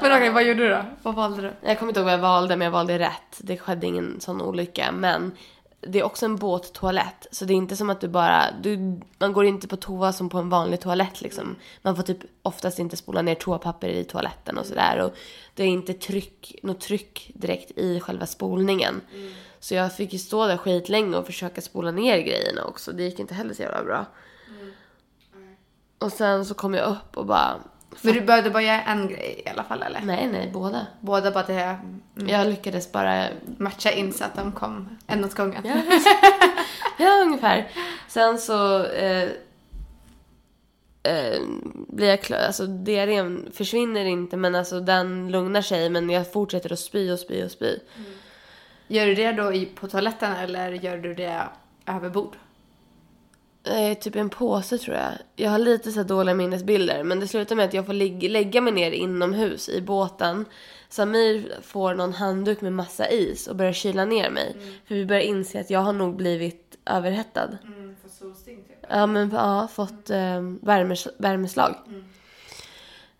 Men 0.00 0.12
okej, 0.12 0.30
vad 0.30 0.44
gjorde 0.44 0.62
du 0.62 0.68
då? 0.68 0.84
Vad 1.02 1.14
valde 1.14 1.42
du? 1.42 1.52
Jag 1.68 1.78
kommer 1.78 1.90
inte 1.90 2.00
ihåg 2.00 2.04
vad 2.04 2.14
jag 2.14 2.18
valde, 2.18 2.56
men 2.56 2.64
jag 2.64 2.72
valde 2.72 2.98
rätt. 2.98 3.38
Det 3.38 3.56
skedde 3.56 3.86
ingen 3.86 4.20
sån 4.20 4.42
olycka. 4.42 4.92
Men 4.92 5.32
det 5.80 5.98
är 5.98 6.02
också 6.02 6.24
en 6.24 6.36
båttoalett. 6.36 7.26
Så 7.30 7.44
det 7.44 7.52
är 7.52 7.56
inte 7.56 7.76
som 7.76 7.90
att 7.90 8.00
du 8.00 8.08
bara... 8.08 8.44
Du, 8.62 9.00
man 9.18 9.32
går 9.32 9.44
inte 9.44 9.68
på 9.68 9.76
toa 9.76 10.12
som 10.12 10.28
på 10.28 10.38
en 10.38 10.48
vanlig 10.48 10.80
toalett 10.80 11.20
liksom. 11.20 11.56
Man 11.82 11.96
får 11.96 12.02
typ 12.02 12.18
oftast 12.42 12.78
inte 12.78 12.96
spola 12.96 13.22
ner 13.22 13.34
toapapper 13.34 13.88
i 13.88 14.04
toaletten 14.04 14.58
och 14.58 14.66
sådär. 14.66 15.00
Och 15.04 15.14
det 15.54 15.62
är 15.62 15.66
inte 15.66 15.94
tryck, 15.94 16.58
något 16.62 16.80
tryck 16.80 17.30
direkt 17.34 17.70
i 17.70 18.00
själva 18.00 18.26
spolningen. 18.26 19.00
Så 19.60 19.74
jag 19.74 19.96
fick 19.96 20.12
ju 20.12 20.18
stå 20.18 20.46
där 20.46 20.56
skitlänge 20.56 21.16
och 21.16 21.26
försöka 21.26 21.60
spola 21.60 21.90
ner 21.90 22.18
grejerna 22.18 22.64
också. 22.64 22.92
Det 22.92 23.02
gick 23.02 23.18
inte 23.18 23.34
heller 23.34 23.54
så 23.54 23.62
jävla 23.62 23.84
bra. 23.84 24.06
Och 25.98 26.12
sen 26.12 26.46
så 26.46 26.54
kom 26.54 26.74
jag 26.74 26.88
upp 26.88 27.16
och 27.16 27.26
bara... 27.26 27.60
Men 28.02 28.14
du 28.14 28.20
behövde 28.20 28.50
bara 28.50 28.62
göra 28.62 28.82
en 28.82 29.08
grej 29.08 29.42
i 29.46 29.48
alla 29.48 29.64
fall 29.64 29.82
eller? 29.82 30.00
Nej, 30.00 30.28
nej, 30.32 30.50
båda. 30.52 30.86
Båda 31.00 31.30
bara 31.30 31.46
det 31.46 31.78
Jag 32.14 32.46
lyckades 32.46 32.92
bara 32.92 33.28
matcha 33.58 33.90
in 33.90 34.12
så 34.12 34.24
att 34.24 34.34
de 34.34 34.52
kom 34.52 34.98
en 35.06 35.24
åt 35.24 35.34
gången. 35.34 35.62
Ja. 35.66 35.74
ja, 36.98 37.22
ungefär. 37.22 37.68
Sen 38.08 38.38
så 38.38 38.84
eh, 38.84 39.28
eh, 41.02 41.40
blir 41.88 42.08
jag 42.08 42.22
klar. 42.22 42.38
Alltså 42.38 42.66
diarrén 42.66 43.48
försvinner 43.54 44.04
inte 44.04 44.36
men 44.36 44.54
alltså 44.54 44.80
den 44.80 45.30
lugnar 45.32 45.62
sig 45.62 45.90
men 45.90 46.10
jag 46.10 46.32
fortsätter 46.32 46.72
att 46.72 46.78
spy 46.78 47.10
och 47.10 47.18
spy 47.18 47.44
och 47.44 47.50
spy. 47.50 47.78
Gör 48.88 49.06
du 49.06 49.14
det 49.14 49.32
då 49.32 49.52
i, 49.52 49.66
på 49.66 49.88
toaletten 49.88 50.32
eller 50.32 50.72
gör 50.72 50.96
du 50.96 51.14
det 51.14 51.42
över 51.86 52.10
bord? 52.10 52.36
Eh, 53.66 53.98
typ 53.98 54.16
en 54.16 54.28
påse 54.30 54.78
tror 54.78 54.96
jag. 54.96 55.12
Jag 55.36 55.50
har 55.50 55.58
lite 55.58 55.92
så 55.92 56.02
dåliga 56.02 56.34
minnesbilder 56.34 57.02
men 57.04 57.20
det 57.20 57.28
slutar 57.28 57.56
med 57.56 57.64
att 57.64 57.74
jag 57.74 57.86
får 57.86 57.92
lig- 57.92 58.30
lägga 58.30 58.60
mig 58.60 58.72
ner 58.72 58.90
inomhus 58.90 59.68
i 59.68 59.80
båten. 59.82 60.44
Samir 60.88 61.52
får 61.62 61.94
någon 61.94 62.12
handduk 62.12 62.60
med 62.60 62.72
massa 62.72 63.10
is 63.10 63.46
och 63.46 63.56
börjar 63.56 63.72
kyla 63.72 64.04
ner 64.04 64.30
mig. 64.30 64.56
För 64.88 64.94
vi 64.94 65.06
börjar 65.06 65.22
inse 65.22 65.60
att 65.60 65.70
jag 65.70 65.80
har 65.80 65.92
nog 65.92 66.16
blivit 66.16 66.76
överhettad. 66.86 67.58
Mm, 67.64 67.96
för 68.02 68.08
solsting 68.08 68.56
typ. 68.56 68.86
Ja, 68.88 69.06
men 69.06 69.30
ja, 69.30 69.68
fått 69.72 70.10
eh, 70.10 70.40
värmes, 70.62 71.08
värmeslag. 71.18 71.74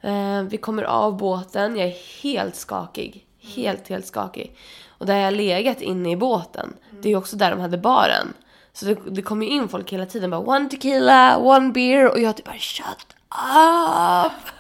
Eh, 0.01 0.43
vi 0.43 0.57
kommer 0.57 0.83
av 0.83 1.17
båten, 1.17 1.77
jag 1.77 1.89
är 1.89 2.23
helt 2.23 2.57
skakig. 2.57 3.27
Helt, 3.41 3.89
helt 3.89 4.07
skakig. 4.07 4.57
Och 4.89 5.07
där 5.07 5.17
jag 5.17 5.35
legat 5.35 5.81
inne 5.83 6.11
i 6.11 6.17
båten, 6.17 6.73
det 7.03 7.13
är 7.13 7.17
också 7.17 7.37
där 7.37 7.51
de 7.51 7.61
hade 7.61 7.79
baren. 7.79 8.33
Så 8.77 8.85
det, 8.85 8.99
det 9.11 9.23
kom 9.23 9.43
ju 9.43 9.49
in 9.49 9.69
folk 9.69 9.93
hela 9.93 10.07
tiden 10.07 10.31
bara 10.31 10.41
one 10.41 10.69
tequila, 10.69 11.39
one 11.39 11.73
beer 11.73 12.11
och 12.11 12.21
jag 12.21 12.37
typ 12.37 12.47
bara 12.47 12.59
shut 12.59 12.87
up. 13.31 14.53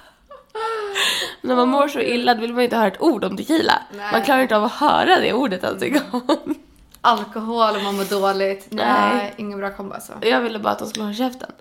När 1.40 1.56
man 1.56 1.68
mår 1.68 1.88
så 1.88 2.00
illa 2.00 2.34
vill 2.34 2.52
man 2.52 2.58
ju 2.58 2.64
inte 2.64 2.76
höra 2.76 2.86
ett 2.86 3.02
ord 3.02 3.24
om 3.24 3.36
tequila. 3.36 3.82
Nej. 3.96 4.12
Man 4.12 4.22
klarar 4.22 4.42
inte 4.42 4.56
av 4.56 4.64
att 4.64 4.72
höra 4.72 5.20
det 5.20 5.32
ordet 5.32 5.64
ens 5.64 5.82
en 5.82 5.92
gång. 5.92 6.54
Alkohol 7.00 7.76
och 7.76 7.82
man 7.82 7.96
mår 7.96 8.04
dåligt. 8.04 8.66
Nej, 8.70 9.14
Nej. 9.14 9.34
ingen 9.36 9.58
bra 9.58 9.70
kombo 9.70 9.94
alltså. 9.94 10.12
Jag 10.22 10.40
ville 10.40 10.58
bara 10.58 10.72
att 10.72 10.78
de 10.78 10.88
skulle 10.88 11.04
hålla 11.04 11.14
käften. 11.16 11.52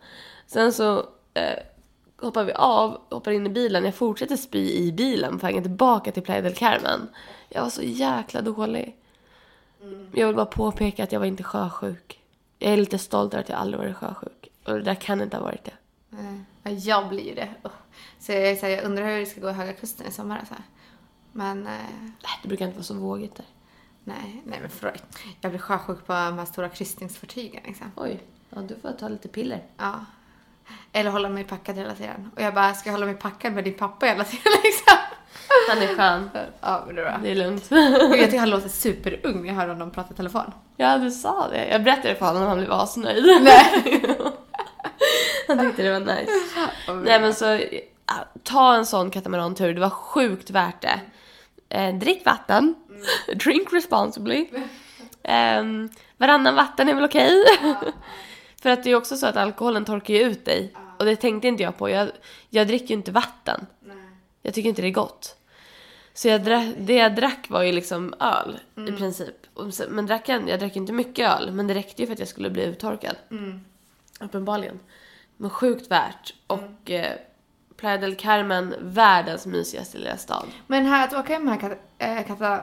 Sen 0.48 0.74
så 0.74 0.98
eh, 1.34 1.60
hoppar 2.22 2.44
vi 2.44 2.54
av, 2.54 3.02
hoppar 3.10 3.32
in 3.32 3.46
i 3.46 3.50
bilen. 3.50 3.86
Jag 3.86 3.96
fortsätter 3.96 4.38
spy 4.38 4.72
i 4.72 4.92
bilen 4.92 5.40
på 5.40 5.46
vägen 5.46 5.64
tillbaka 5.64 6.12
till 6.12 6.24
Playa 6.24 6.42
del 6.42 6.56
Carmen. 6.56 7.10
Jag 7.50 7.62
var 7.62 7.70
så 7.70 7.82
jäkla 7.84 8.42
dålig. 8.42 8.96
Jag 10.12 10.28
vill 10.28 10.36
bara 10.36 10.46
påpeka 10.46 11.04
att 11.04 11.12
jag 11.12 11.20
var 11.20 11.28
inte 11.28 11.44
sjösjuk. 11.44 12.22
Jag 12.60 12.74
är 12.74 12.78
lite 12.78 12.98
stolt 12.98 13.34
över 13.34 13.44
att 13.44 13.50
jag 13.50 13.60
aldrig 13.60 13.80
varit 13.80 13.96
sjösjuk. 13.96 14.48
Och 14.66 14.74
det 14.74 14.82
där 14.82 14.96
kan 14.96 15.22
inte 15.22 15.38
ha 15.38 15.44
varit 15.44 15.64
det. 15.64 15.74
Nej. 16.10 16.40
Ja, 16.64 16.72
jag 16.72 17.10
blir 17.10 17.24
ju 17.28 17.36
det. 17.36 17.50
Så 18.20 18.32
jag, 18.32 18.58
så 18.58 18.66
här, 18.66 18.74
jag 18.74 18.84
undrar 18.84 19.06
hur 19.06 19.20
det 19.20 19.26
ska 19.26 19.42
gå 19.42 19.50
i 19.50 19.54
Höga 19.54 19.74
Kusten 19.74 20.08
i 20.08 20.12
sommar. 20.12 20.46
Så 20.48 20.54
här. 20.54 20.64
Men 21.32 21.68
eh, 21.68 21.74
Nej, 22.02 22.40
det 22.42 22.48
brukar 22.48 22.66
inte 22.66 22.78
vara 22.78 22.84
så 22.84 22.94
vågigt 22.94 23.36
där. 23.36 23.46
nej, 24.04 24.42
nej 24.46 24.60
men 24.62 24.70
förlåt. 24.70 25.04
Jag 25.42 25.52
blir 25.52 25.60
sjösjuk 25.60 26.06
på 26.06 26.14
de 26.14 26.38
här 26.38 26.46
stora 26.46 26.70
kryssningsfartygen 26.70 27.64
liksom. 27.66 27.92
Oj, 27.96 28.24
ja, 28.50 28.62
du 28.62 28.76
får 28.76 28.92
ta 28.92 29.08
lite 29.08 29.28
piller. 29.28 29.64
Ja. 29.78 30.06
Eller 30.92 31.12
hålla 31.12 31.30
mig 31.30 31.44
packad 31.44 31.76
hela 31.76 31.96
tiden. 31.96 32.32
Och 32.36 32.42
jag 32.42 32.54
bara, 32.54 32.74
ska 32.74 32.90
jag 32.90 32.94
hålla 32.94 33.06
mig 33.06 33.16
packad 33.16 33.54
med 33.54 33.64
din 33.64 33.74
pappa 33.74 34.06
hela 34.06 34.24
tiden 34.24 34.52
liksom? 34.64 34.98
Han 35.70 35.82
är 35.82 35.96
skön. 35.96 36.30
Ja, 36.62 36.84
men 36.86 36.96
det 36.96 37.02
är 37.02 37.06
bra. 37.06 37.20
Det 37.24 37.32
är 37.32 37.36
lugnt. 37.36 37.68
Jag 37.70 38.26
tycker 38.26 38.40
han 38.40 38.50
låter 38.50 38.70
superung 38.70 39.42
när 39.42 39.48
jag 39.48 39.56
hör 39.56 39.68
honom 39.68 39.92
prata 39.92 40.14
i 40.14 40.18
telefon. 40.18 40.52
Ja, 40.78 40.98
du 40.98 41.12
sa 41.12 41.48
det. 41.48 41.68
Jag 41.68 41.84
berättade 41.84 42.16
för 42.16 42.26
honom 42.26 42.42
och 42.42 42.50
han 42.50 42.58
blev 42.58 42.72
asnöjd. 42.72 43.26
Nej. 43.42 44.02
han 45.48 45.60
tyckte 45.60 45.84
det 45.84 45.92
var 45.92 46.00
nice. 46.00 46.32
Nej 47.04 47.22
men 47.22 47.34
så, 47.34 47.60
ta 48.44 48.76
en 48.76 48.86
sån 48.86 49.12
katamarantur. 49.12 49.74
Det 49.74 49.82
var 49.82 49.90
sjukt 49.90 50.50
värt 50.50 50.82
det. 50.82 51.00
Eh, 51.70 51.96
drick 51.96 52.26
vatten. 52.26 52.76
Drink 53.36 53.74
responsibly. 53.74 54.48
Um, 55.24 55.90
varannan 56.18 56.56
vatten 56.56 56.90
är 56.90 56.94
väl 56.94 57.06
okej? 57.06 57.46
För 58.62 58.70
att 58.70 58.84
det 58.84 58.92
är 58.92 58.96
också 58.96 59.18
så 59.18 59.28
att 59.28 59.38
alkoholen 59.38 59.86
torkar 59.86 60.14
ju 60.14 60.22
ut 60.22 60.46
dig. 60.46 60.74
Och 61.00 61.06
det 61.06 61.16
tänkte 61.16 61.48
inte 61.48 61.64
jag 61.64 61.78
på. 61.78 61.90
Jag, 61.90 62.10
jag 62.50 62.68
dricker 62.68 62.88
ju 62.88 62.94
inte 62.94 63.12
vatten. 63.12 63.66
Jag 64.46 64.54
tycker 64.54 64.70
inte 64.70 64.82
det 64.82 64.88
är 64.88 64.92
gott. 64.92 65.36
Så 66.14 66.28
jag 66.28 66.44
drack, 66.44 66.68
det 66.78 66.94
jag 66.94 67.16
drack 67.16 67.50
var 67.50 67.64
ju 67.64 67.72
liksom 67.72 68.14
öl 68.20 68.60
i 68.88 68.92
princip. 68.92 69.36
Men 69.90 70.06
drack 70.06 70.30
jag, 70.30 70.50
jag 70.50 70.60
drack 70.60 70.76
inte 70.76 70.94
mycket 70.94 71.30
öl, 71.30 71.52
men 71.52 71.68
det 71.68 71.74
räckte 71.74 72.02
ju 72.02 72.06
för 72.06 72.14
att 72.14 72.20
jag 72.20 72.28
skulle 72.28 72.50
bli 72.50 72.64
uttorkad. 72.64 73.16
Uppenbarligen. 74.20 74.80
Men 75.38 75.50
sjukt 75.50 75.92
värt. 75.92 76.34
Och 76.48 76.92
eh, 76.92 77.14
Playa 77.78 77.98
del 77.98 78.16
Carmen, 78.16 78.76
världens 78.82 79.46
mysigaste 79.46 79.98
lilla 79.98 80.18
stad. 80.18 80.46
Men 80.68 80.86
här 80.86 81.08
att 81.08 81.14
åka 81.14 81.34
hem 81.34 81.48
här, 81.48 81.58
kat, 81.58 81.72
äh, 81.98 82.28
kata, 82.28 82.62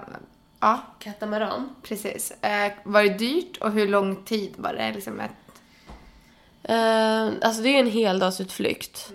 ja 0.60 0.80
Katamaran. 0.98 1.74
precis. 1.82 2.30
Eh, 2.30 2.72
var 2.84 3.02
det 3.02 3.08
dyrt 3.18 3.56
och 3.56 3.72
hur 3.72 3.88
lång 3.88 4.24
tid 4.24 4.54
var 4.56 4.74
det? 4.74 4.92
Liksom 4.92 5.20
ett, 5.20 5.30
Eh, 6.64 7.26
alltså 7.42 7.62
det 7.62 7.68
är 7.68 7.72
ju 7.72 7.78
en 7.78 7.90
heldagsutflykt. 7.90 9.12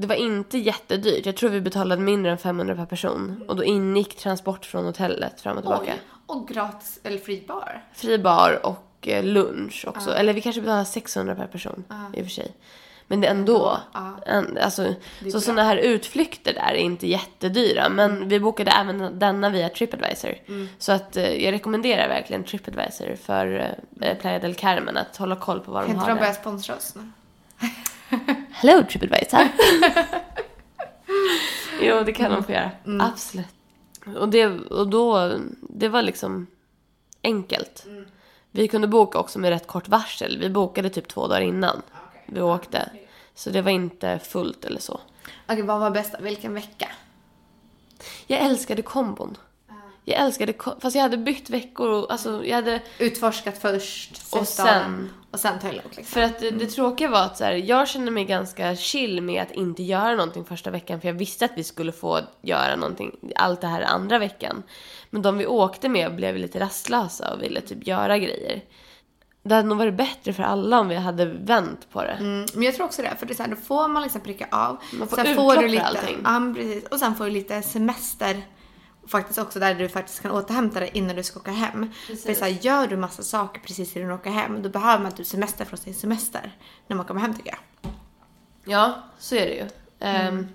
Det 0.00 0.06
var 0.06 0.14
inte 0.14 0.58
jättedyrt. 0.58 1.26
Jag 1.26 1.36
tror 1.36 1.50
vi 1.50 1.60
betalade 1.60 2.02
mindre 2.02 2.32
än 2.32 2.38
500 2.38 2.76
per 2.76 2.86
person. 2.86 3.44
Och 3.48 3.56
då 3.56 3.64
ingick 3.64 4.16
transport 4.16 4.66
från 4.66 4.84
hotellet 4.84 5.40
fram 5.40 5.56
och 5.56 5.62
tillbaka. 5.62 5.92
Oj, 5.92 6.00
och 6.26 6.48
gratis 6.48 7.00
eller 7.02 7.18
fri 7.18 7.44
bar. 7.48 7.84
Fri 7.94 8.18
bar 8.18 8.66
och 8.66 9.08
eh, 9.08 9.24
lunch 9.24 9.84
också. 9.88 10.14
Eller 10.14 10.32
vi 10.32 10.40
kanske 10.40 10.60
betalade 10.60 10.84
600 10.84 11.34
per 11.34 11.46
person 11.46 11.84
i 12.14 12.20
och 12.20 12.24
för 12.24 12.30
sig. 12.30 12.56
Men 13.06 13.20
det 13.20 13.26
är 13.26 13.30
ändå. 13.30 13.78
Ja. 13.92 14.16
Alltså, 14.62 14.82
är 14.82 15.30
så 15.30 15.40
sådana 15.40 15.62
här 15.62 15.76
utflykter 15.76 16.54
där 16.54 16.72
är 16.72 16.74
inte 16.74 17.06
jättedyra. 17.06 17.88
Men 17.88 18.28
vi 18.28 18.40
bokade 18.40 18.70
även 18.70 19.18
denna 19.18 19.50
via 19.50 19.68
Tripadvisor. 19.68 20.34
Så 20.78 20.92
att 20.92 21.16
eh, 21.16 21.44
jag 21.44 21.52
rekommenderar 21.52 22.08
verkligen 22.08 22.44
Tripadvisor 22.44 23.16
för 23.22 23.74
eh, 24.00 24.14
Playa 24.14 24.38
del 24.38 24.54
Carmen 24.54 24.96
att 24.96 25.16
hålla 25.16 25.36
koll 25.36 25.60
på 25.60 25.72
vad 25.72 25.82
de 25.82 25.86
Kan 25.86 25.94
inte 25.94 26.04
har 26.04 26.14
de 26.14 26.20
börja 26.20 26.34
sponsra 26.34 26.76
oss 26.76 26.94
nu? 26.94 27.02
Hello 28.50 28.84
Tripadvisor! 28.84 29.40
jo, 31.80 32.02
det 32.04 32.12
kan 32.12 32.30
de 32.30 32.44
få 32.44 32.52
göra. 32.52 32.70
Absolut. 33.00 33.46
Och, 34.16 34.28
det, 34.28 34.46
och 34.46 34.88
då, 34.88 35.32
det 35.60 35.88
var 35.88 36.02
liksom 36.02 36.46
enkelt. 37.22 37.86
Vi 38.50 38.68
kunde 38.68 38.88
boka 38.88 39.18
också 39.18 39.38
med 39.38 39.50
rätt 39.50 39.66
kort 39.66 39.88
varsel. 39.88 40.38
Vi 40.38 40.50
bokade 40.50 40.90
typ 40.90 41.08
två 41.08 41.26
dagar 41.26 41.40
innan 41.40 41.82
vi 42.26 42.40
åkte. 42.40 42.90
Så 43.34 43.50
det 43.50 43.62
var 43.62 43.70
inte 43.70 44.18
fullt 44.18 44.64
eller 44.64 44.80
så. 44.80 45.00
Okej, 45.48 45.62
vad 45.62 45.80
var 45.80 45.90
bästa? 45.90 46.20
Vilken 46.20 46.54
vecka? 46.54 46.88
Jag 48.26 48.40
älskade 48.40 48.82
kombon. 48.82 49.36
Jag 50.10 50.20
älskade, 50.20 50.54
fast 50.80 50.96
jag 50.96 51.02
hade 51.02 51.16
bytt 51.16 51.50
veckor 51.50 51.88
och 51.88 52.12
alltså 52.12 52.44
jag 52.44 52.56
hade 52.56 52.80
Utforskat 52.98 53.58
först, 53.58 54.22
Och 54.30 54.46
sen- 54.46 55.10
och 55.30 55.40
sen 55.40 55.58
ta 55.58 55.70
liksom. 55.72 56.04
För 56.04 56.20
att 56.22 56.38
det, 56.40 56.50
det 56.50 56.66
tråkiga 56.66 57.08
var 57.08 57.22
att 57.22 57.36
så 57.38 57.44
här, 57.44 57.52
jag 57.52 57.88
kände 57.88 58.10
mig 58.10 58.24
ganska 58.24 58.76
chill 58.76 59.22
med 59.22 59.42
att 59.42 59.50
inte 59.52 59.82
göra 59.82 60.14
någonting 60.14 60.44
första 60.44 60.70
veckan 60.70 61.00
för 61.00 61.08
jag 61.08 61.14
visste 61.14 61.44
att 61.44 61.50
vi 61.56 61.64
skulle 61.64 61.92
få 61.92 62.20
göra 62.42 62.76
någonting 62.76 63.16
allt 63.36 63.60
det 63.60 63.66
här 63.66 63.82
andra 63.82 64.18
veckan. 64.18 64.62
Men 65.10 65.22
de 65.22 65.38
vi 65.38 65.46
åkte 65.46 65.88
med 65.88 66.16
blev 66.16 66.36
lite 66.36 66.60
rastlösa 66.60 67.32
och 67.34 67.42
ville 67.42 67.60
typ 67.60 67.86
göra 67.86 68.18
grejer. 68.18 68.60
Det 69.42 69.54
hade 69.54 69.68
nog 69.68 69.78
varit 69.78 69.94
bättre 69.94 70.32
för 70.32 70.42
alla 70.42 70.80
om 70.80 70.88
vi 70.88 70.94
hade 70.96 71.24
vänt 71.26 71.90
på 71.92 72.02
det. 72.02 72.16
Mm, 72.20 72.46
men 72.54 72.62
jag 72.62 72.74
tror 72.74 72.86
också 72.86 73.02
det, 73.02 73.16
för 73.18 73.26
det 73.26 73.32
är 73.32 73.34
så 73.34 73.42
här, 73.42 73.50
då 73.50 73.56
får 73.56 73.88
man 73.88 74.02
liksom 74.02 74.20
pricka 74.20 74.48
av. 74.50 74.76
Man 74.92 75.08
får 75.08 75.16
sen 75.16 75.34
får 75.36 75.56
du 75.56 75.68
lite, 75.68 75.82
allting. 75.82 76.18
Ja, 76.24 76.52
precis. 76.56 76.84
Och 76.86 76.98
sen 76.98 77.14
får 77.14 77.24
du 77.24 77.30
lite 77.30 77.62
semester. 77.62 78.42
Faktiskt 79.06 79.38
också 79.38 79.60
där 79.60 79.74
du 79.74 79.88
faktiskt 79.88 80.22
kan 80.22 80.30
återhämta 80.30 80.80
dig 80.80 80.90
innan 80.92 81.16
du 81.16 81.22
ska 81.22 81.40
åka 81.40 81.50
hem. 81.50 81.90
För 82.06 82.14
det 82.26 82.30
är 82.30 82.34
så 82.34 82.44
här, 82.44 82.58
gör 82.60 82.86
du 82.86 82.96
massa 82.96 83.22
saker 83.22 83.60
precis 83.60 83.96
innan 83.96 84.08
du 84.08 84.14
åker 84.14 84.30
hem, 84.30 84.62
då 84.62 84.68
behöver 84.68 85.02
man 85.02 85.12
typ 85.12 85.26
semester 85.26 85.64
från 85.64 85.78
sin 85.78 85.94
semester. 85.94 86.56
När 86.86 86.96
man 86.96 87.06
kommer 87.06 87.20
hem 87.20 87.34
tycker 87.34 87.50
jag. 87.50 87.92
Ja, 88.64 89.02
så 89.18 89.34
är 89.34 89.46
det 89.46 89.54
ju. 89.54 89.68
Ehm, 90.00 90.48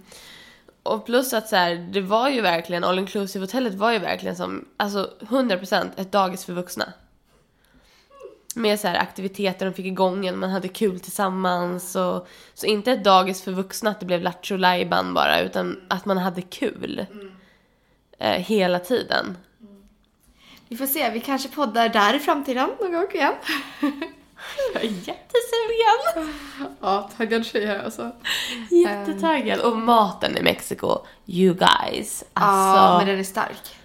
och 0.84 1.06
plus 1.06 1.34
att 1.34 1.48
så 1.48 1.56
här, 1.56 1.76
det 1.76 2.02
var 2.02 2.30
ju 2.30 2.42
verkligen, 2.42 2.84
all 2.84 3.00
inclusive 3.00 3.44
hotellet 3.44 3.74
var 3.74 3.92
ju 3.92 4.00
verkligen 4.00 4.36
som, 4.36 4.66
alltså 4.78 5.14
100% 5.20 5.90
ett 5.96 6.12
dagis 6.12 6.46
för 6.46 6.54
vuxna. 6.54 6.94
Med 8.56 8.80
så 8.80 8.88
här 8.88 8.96
aktiviteter, 8.96 9.66
de 9.66 9.74
fick 9.74 9.86
igång 9.86 10.26
en, 10.28 10.40
man 10.40 10.50
hade 10.50 10.68
kul 10.68 11.00
tillsammans 11.00 11.96
och 11.96 12.28
så 12.54 12.66
inte 12.66 12.92
ett 12.92 13.04
dagis 13.04 13.42
för 13.42 13.52
vuxna 13.52 13.90
att 13.90 14.00
det 14.00 14.06
blev 14.06 14.22
lattjo 14.22 14.58
lajban 14.58 15.14
bara 15.14 15.40
utan 15.40 15.82
att 15.88 16.06
man 16.06 16.18
hade 16.18 16.42
kul. 16.42 17.06
Eh, 18.20 18.32
hela 18.32 18.80
tiden. 18.80 19.38
Vi 20.70 20.78
får 20.78 20.86
se, 20.86 21.10
vi 21.10 21.20
kanske 21.20 21.50
poddar 21.50 21.90
där 21.90 22.14
i 22.14 22.20
framtiden 22.20 22.70
någon 22.82 22.92
gång 22.94 23.08
igen. 23.14 23.34
Jag 24.74 24.84
är 24.84 24.88
jättesugen! 24.90 26.34
Ja, 26.82 27.10
taggad 27.18 27.46
tjej 27.46 27.66
här 27.66 27.84
alltså. 27.84 28.12
Jättetaggad. 28.70 29.60
Och 29.60 29.78
maten 29.78 30.38
i 30.38 30.42
Mexiko, 30.42 30.98
you 31.26 31.54
guys. 31.56 32.24
Ja, 32.34 32.42
Alltså, 32.42 32.98
men 32.98 33.08
den 33.08 33.20
är 33.20 33.24
stark. 33.24 33.76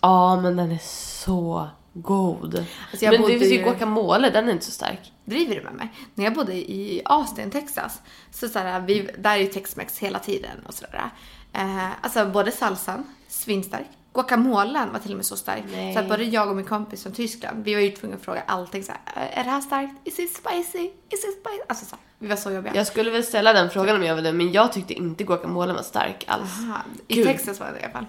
Ja, 0.00 0.40
men 0.40 0.56
den 0.56 0.72
är 0.72 0.78
så 1.24 1.68
god. 1.92 2.54
Alltså, 2.90 3.04
jag 3.04 3.12
men 3.12 3.20
bodde 3.20 3.32
det 3.32 3.38
finns 3.38 3.52
ju 3.52 3.56
guacamole, 3.62 4.30
den 4.30 4.48
är 4.48 4.52
inte 4.52 4.64
så 4.64 4.70
stark. 4.70 5.12
Driver 5.24 5.54
du 5.56 5.62
med 5.62 5.74
mig? 5.74 5.88
När 6.14 6.24
jag 6.24 6.34
bodde 6.34 6.54
i 6.54 7.02
Austin, 7.04 7.50
Texas, 7.50 8.00
så, 8.30 8.48
så 8.48 8.58
här, 8.58 8.80
vi, 8.80 9.10
där 9.18 9.30
är 9.30 9.36
ju 9.36 9.46
Tex-Mex 9.46 9.98
hela 9.98 10.18
tiden 10.18 10.66
och 10.66 10.74
sådär. 10.74 11.10
Eh, 11.52 11.90
alltså 12.00 12.26
både 12.26 12.50
salsan, 12.52 13.04
svinstark. 13.40 13.86
Guacamolen 14.14 14.92
var 14.92 14.98
till 14.98 15.10
och 15.10 15.16
med 15.16 15.26
så 15.26 15.36
stark. 15.36 15.62
Nej. 15.72 15.94
Så 15.94 16.00
att 16.00 16.08
både 16.08 16.24
jag 16.24 16.48
och 16.50 16.56
min 16.56 16.64
kompis 16.64 17.02
från 17.02 17.12
Tyskland, 17.12 17.64
vi 17.64 17.74
var 17.74 17.80
ju 17.80 17.90
tvungna 17.90 18.16
att 18.16 18.22
fråga 18.22 18.42
allting 18.46 18.82
så 18.82 18.92
här, 19.04 19.22
"Eh, 19.32 19.38
är 19.38 19.44
det 19.44 19.50
här 19.50 19.60
starkt? 19.60 19.92
Is 20.04 20.18
it 20.18 20.36
spicy? 20.36 20.78
Is 20.84 21.24
it 21.24 21.40
spicy? 21.40 21.62
Alltså 21.68 21.84
så 21.84 21.96
här, 21.96 22.02
vi 22.18 22.26
var 22.28 22.36
så 22.36 22.50
jobbiga. 22.50 22.74
Jag 22.74 22.86
skulle 22.86 23.10
väl 23.10 23.24
ställa 23.24 23.52
den 23.52 23.70
frågan 23.70 23.96
om 23.96 24.02
jag 24.04 24.24
det, 24.24 24.32
men 24.32 24.52
jag 24.52 24.72
tyckte 24.72 24.94
inte 24.94 25.24
guacamolen 25.24 25.74
var 25.76 25.82
stark 25.82 26.24
alls. 26.26 26.58
Aha, 26.60 26.78
I. 27.08 27.24
Texas 27.24 27.60
var 27.60 27.66
det 27.72 27.80
i 27.80 27.82
alla 27.84 27.92
fall. 27.92 28.06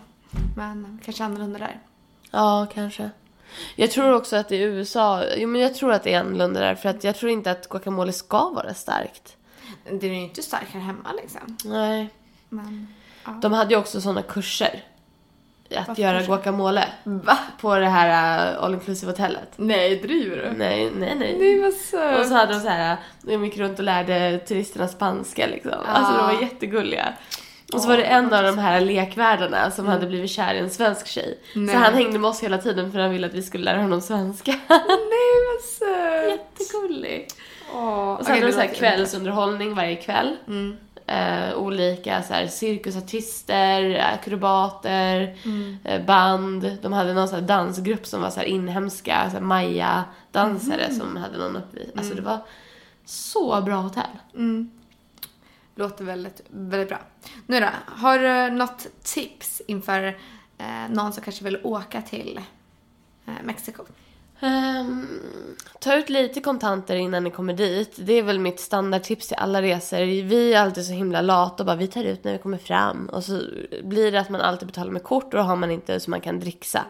Men 0.55 0.99
kanske 1.05 1.23
annorlunda 1.23 1.59
där. 1.59 1.79
Ja, 2.31 2.67
kanske. 2.73 3.09
Jag 3.75 3.91
tror 3.91 4.13
också 4.13 4.35
att 4.35 4.51
i 4.51 4.57
USA, 4.57 5.23
jo 5.37 5.47
men 5.47 5.61
jag 5.61 5.75
tror 5.75 5.91
att 5.91 6.03
det 6.03 6.13
är 6.13 6.19
annorlunda 6.19 6.59
där, 6.59 6.75
för 6.75 6.89
att 6.89 7.03
jag 7.03 7.15
tror 7.15 7.31
inte 7.31 7.51
att 7.51 7.69
guacamole 7.69 8.13
ska 8.13 8.49
vara 8.49 8.73
starkt. 8.73 9.37
Det 9.91 10.05
är 10.07 10.11
ju 10.11 10.21
inte 10.21 10.41
stark 10.43 10.67
här 10.71 10.79
hemma 10.79 11.11
liksom. 11.21 11.57
Nej. 11.65 12.09
Men, 12.49 12.87
ja. 13.25 13.31
De 13.41 13.53
hade 13.53 13.73
ju 13.73 13.79
också 13.79 14.01
sådana 14.01 14.21
kurser. 14.21 14.83
Att 15.69 15.87
Varför 15.87 16.01
göra 16.01 16.21
guacamole. 16.21 16.87
Va? 17.03 17.37
På 17.61 17.75
det 17.75 17.87
här 17.87 18.53
uh, 18.53 18.63
all 18.63 18.73
inclusive 18.73 19.11
hotellet. 19.11 19.53
Nej, 19.55 19.95
driver 19.95 20.37
du? 20.37 20.57
Nej, 20.57 20.91
nej, 20.95 21.15
nej. 21.15 21.37
Det 21.39 21.61
var 21.61 21.71
så... 21.71 22.19
Och 22.19 22.25
så 22.25 22.33
hade 22.33 22.53
de 22.53 22.59
så 22.59 22.69
här, 22.69 22.97
de 23.21 23.45
gick 23.45 23.57
runt 23.57 23.79
och 23.79 23.85
lärde 23.85 24.39
turisterna 24.47 24.87
spanska 24.87 25.47
liksom. 25.47 25.71
Alltså 25.85 26.17
de 26.17 26.35
var 26.35 26.41
jättegulliga. 26.41 27.13
Och 27.73 27.81
så 27.81 27.87
var 27.87 27.97
det 27.97 28.03
en 28.03 28.33
av 28.33 28.43
de 28.43 28.57
här 28.57 28.81
lekvärdarna 28.81 29.71
som 29.71 29.87
hade 29.87 30.07
blivit 30.07 30.31
kär 30.31 30.53
i 30.53 30.59
en 30.59 30.69
svensk 30.69 31.07
tjej. 31.07 31.39
Nej. 31.55 31.75
Så 31.75 31.81
han 31.81 31.93
hängde 31.93 32.19
med 32.19 32.29
oss 32.29 32.43
hela 32.43 32.57
tiden 32.57 32.91
för 32.91 32.99
han 32.99 33.11
ville 33.11 33.27
att 33.27 33.33
vi 33.33 33.43
skulle 33.43 33.63
lära 33.63 33.81
honom 33.81 34.01
svenska. 34.01 34.51
Nej, 34.69 35.35
vad 35.53 35.61
söt! 35.61 36.39
Jättegullig. 36.59 37.27
Och 37.71 37.77
så 37.77 38.17
okej, 38.21 38.33
hade 38.33 38.45
de 38.45 38.51
så 38.51 38.59
här 38.59 38.73
kvällsunderhållning 38.73 39.75
varje 39.75 39.95
kväll. 39.95 40.37
Eh, 41.07 41.55
olika 41.57 42.23
så 42.23 42.33
här, 42.33 42.47
cirkusartister, 42.47 43.99
akrobater, 44.13 45.35
eh, 45.83 46.05
band. 46.05 46.77
De 46.81 46.93
hade 46.93 47.13
någon 47.13 47.27
så 47.27 47.35
här 47.35 47.41
dansgrupp 47.41 48.05
som 48.05 48.21
var 48.21 48.29
så 48.29 48.39
här 48.39 48.47
inhemska, 48.47 49.29
så 49.29 49.37
här 49.37 49.43
maya-dansare 49.43 50.93
som 50.93 51.17
hade 51.17 51.37
någon 51.37 51.55
uppvis. 51.55 51.89
Alltså 51.97 52.13
det 52.13 52.21
var 52.21 52.39
så 53.05 53.61
bra 53.61 53.75
hotell. 53.75 54.03
Låter 55.75 56.05
väldigt, 56.05 56.41
väldigt 56.49 56.89
bra. 56.89 56.99
Nu 57.45 57.59
då, 57.59 57.67
har 57.85 58.19
du 58.19 58.55
något 58.55 58.87
tips 59.03 59.61
inför 59.67 60.03
eh, 60.57 60.89
någon 60.89 61.13
som 61.13 61.23
kanske 61.23 61.43
vill 61.43 61.59
åka 61.63 62.01
till 62.01 62.39
eh, 63.25 63.33
Mexiko? 63.43 63.83
Ehm, 64.39 65.07
ta 65.79 65.95
ut 65.95 66.09
lite 66.09 66.41
kontanter 66.41 66.95
innan 66.95 67.23
ni 67.23 67.31
kommer 67.31 67.53
dit. 67.53 67.95
Det 67.97 68.13
är 68.13 68.23
väl 68.23 68.39
mitt 68.39 68.59
standardtips 68.59 69.27
till 69.27 69.37
alla 69.37 69.61
resor. 69.61 69.97
Vi 70.23 70.53
är 70.53 70.61
alltid 70.61 70.85
så 70.85 70.93
himla 70.93 71.21
lata 71.21 71.63
och 71.63 71.67
bara 71.67 71.75
vi 71.75 71.87
tar 71.87 72.03
ut 72.03 72.23
när 72.23 72.31
vi 72.31 72.37
kommer 72.37 72.57
fram. 72.57 73.09
Och 73.09 73.23
så 73.23 73.41
blir 73.83 74.11
det 74.11 74.19
att 74.19 74.29
man 74.29 74.41
alltid 74.41 74.67
betalar 74.67 74.91
med 74.91 75.03
kort 75.03 75.23
och 75.23 75.39
då 75.39 75.39
har 75.39 75.55
man 75.55 75.71
inte 75.71 75.99
så 75.99 76.09
man 76.09 76.21
kan 76.21 76.39
dricksa. 76.39 76.85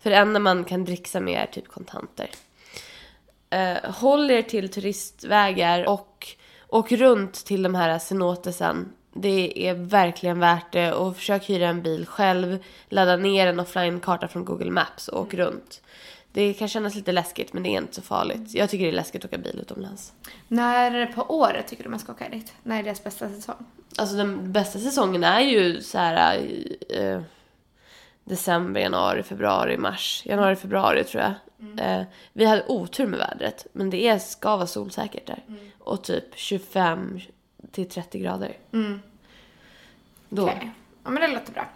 För 0.00 0.10
det 0.10 0.16
enda 0.16 0.40
man 0.40 0.64
kan 0.64 0.84
dricksa 0.84 1.20
med 1.20 1.42
är 1.42 1.46
typ 1.46 1.68
kontanter. 1.68 2.30
Uh, 3.54 3.90
håll 3.90 4.30
er 4.30 4.42
till 4.42 4.68
turistvägar 4.68 5.88
och 5.88 6.26
åk 6.68 6.92
runt 6.92 7.34
till 7.44 7.62
de 7.62 7.74
här 7.74 7.98
cenotesen. 7.98 8.92
Det 9.14 9.68
är 9.68 9.74
verkligen 9.74 10.40
värt 10.40 10.72
det 10.72 10.92
och 10.92 11.16
försök 11.16 11.50
hyra 11.50 11.68
en 11.68 11.82
bil 11.82 12.06
själv. 12.06 12.58
Ladda 12.88 13.16
ner 13.16 13.46
en 13.46 13.60
offline-karta 13.60 14.28
från 14.28 14.44
Google 14.44 14.70
Maps 14.70 15.08
och 15.08 15.20
åk 15.20 15.34
runt. 15.34 15.82
Det 16.32 16.54
kan 16.54 16.68
kännas 16.68 16.94
lite 16.94 17.12
läskigt 17.12 17.52
men 17.52 17.62
det 17.62 17.68
är 17.68 17.78
inte 17.78 17.94
så 17.94 18.02
farligt. 18.02 18.54
Jag 18.54 18.70
tycker 18.70 18.84
det 18.84 18.90
är 18.90 18.94
läskigt 18.96 19.24
att 19.24 19.30
åka 19.30 19.38
bil 19.38 19.58
utomlands. 19.62 20.12
När 20.48 21.06
på 21.06 21.22
året 21.22 21.66
tycker 21.66 21.84
du 21.84 21.90
man 21.90 21.98
ska 21.98 22.12
åka 22.12 22.28
dit? 22.28 22.54
När 22.62 22.78
är 22.78 22.82
deras 22.82 23.04
bästa 23.04 23.28
säsong? 23.28 23.66
Alltså 23.98 24.16
den 24.16 24.52
bästa 24.52 24.78
säsongen 24.78 25.24
är 25.24 25.40
ju 25.40 25.80
så 25.80 25.98
här 25.98 26.46
eh, 26.88 27.20
december, 28.24 28.80
januari, 28.80 29.22
februari, 29.22 29.76
mars. 29.78 30.22
Januari, 30.26 30.56
februari 30.56 31.04
tror 31.04 31.22
jag. 31.22 31.32
Eh, 31.80 32.02
vi 32.32 32.44
hade 32.44 32.64
otur 32.66 33.06
med 33.06 33.18
vädret 33.18 33.66
men 33.72 33.90
det 33.90 34.08
är, 34.08 34.18
ska 34.18 34.56
vara 34.56 34.66
solsäkert 34.66 35.26
där. 35.26 35.42
Och 35.78 36.04
typ 36.04 36.24
25 36.34 37.20
till 37.72 37.88
30 37.88 38.18
grader. 38.18 38.56
Då. 40.28 40.42
Okej. 40.42 40.70
Ja 41.04 41.10
men 41.10 41.22
det 41.22 41.28
låter 41.28 41.52
bra. 41.52 41.68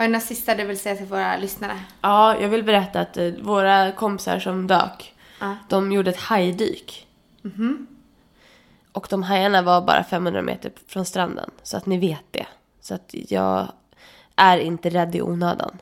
Har 0.00 0.06
du 0.06 0.12
några 0.12 0.20
sista 0.20 0.54
du 0.54 0.64
vill 0.64 0.78
säga 0.78 0.96
till 0.96 1.06
våra 1.06 1.36
lyssnare? 1.36 1.80
Ja, 2.00 2.40
jag 2.40 2.48
vill 2.48 2.64
berätta 2.64 3.00
att 3.00 3.16
eh, 3.16 3.32
våra 3.42 3.92
kompisar 3.92 4.38
som 4.38 4.66
dök, 4.66 5.14
Ja. 5.40 5.56
de 5.68 5.92
gjorde 5.92 6.10
ett 6.10 6.20
hajdyk. 6.20 7.06
Och 8.92 9.06
de 9.10 9.22
hajarna 9.22 9.62
var 9.62 9.82
bara 9.82 10.04
500 10.04 10.42
meter 10.42 10.72
från 10.86 11.04
stranden, 11.04 11.50
så 11.62 11.76
att 11.76 11.86
ni 11.86 11.98
vet 11.98 12.24
det. 12.30 12.46
Så 12.80 12.94
att 12.94 13.14
jag 13.28 13.72
är 14.36 14.58
inte 14.58 14.90
rädd 14.90 15.14
i 15.14 15.22
onödan. 15.22 15.78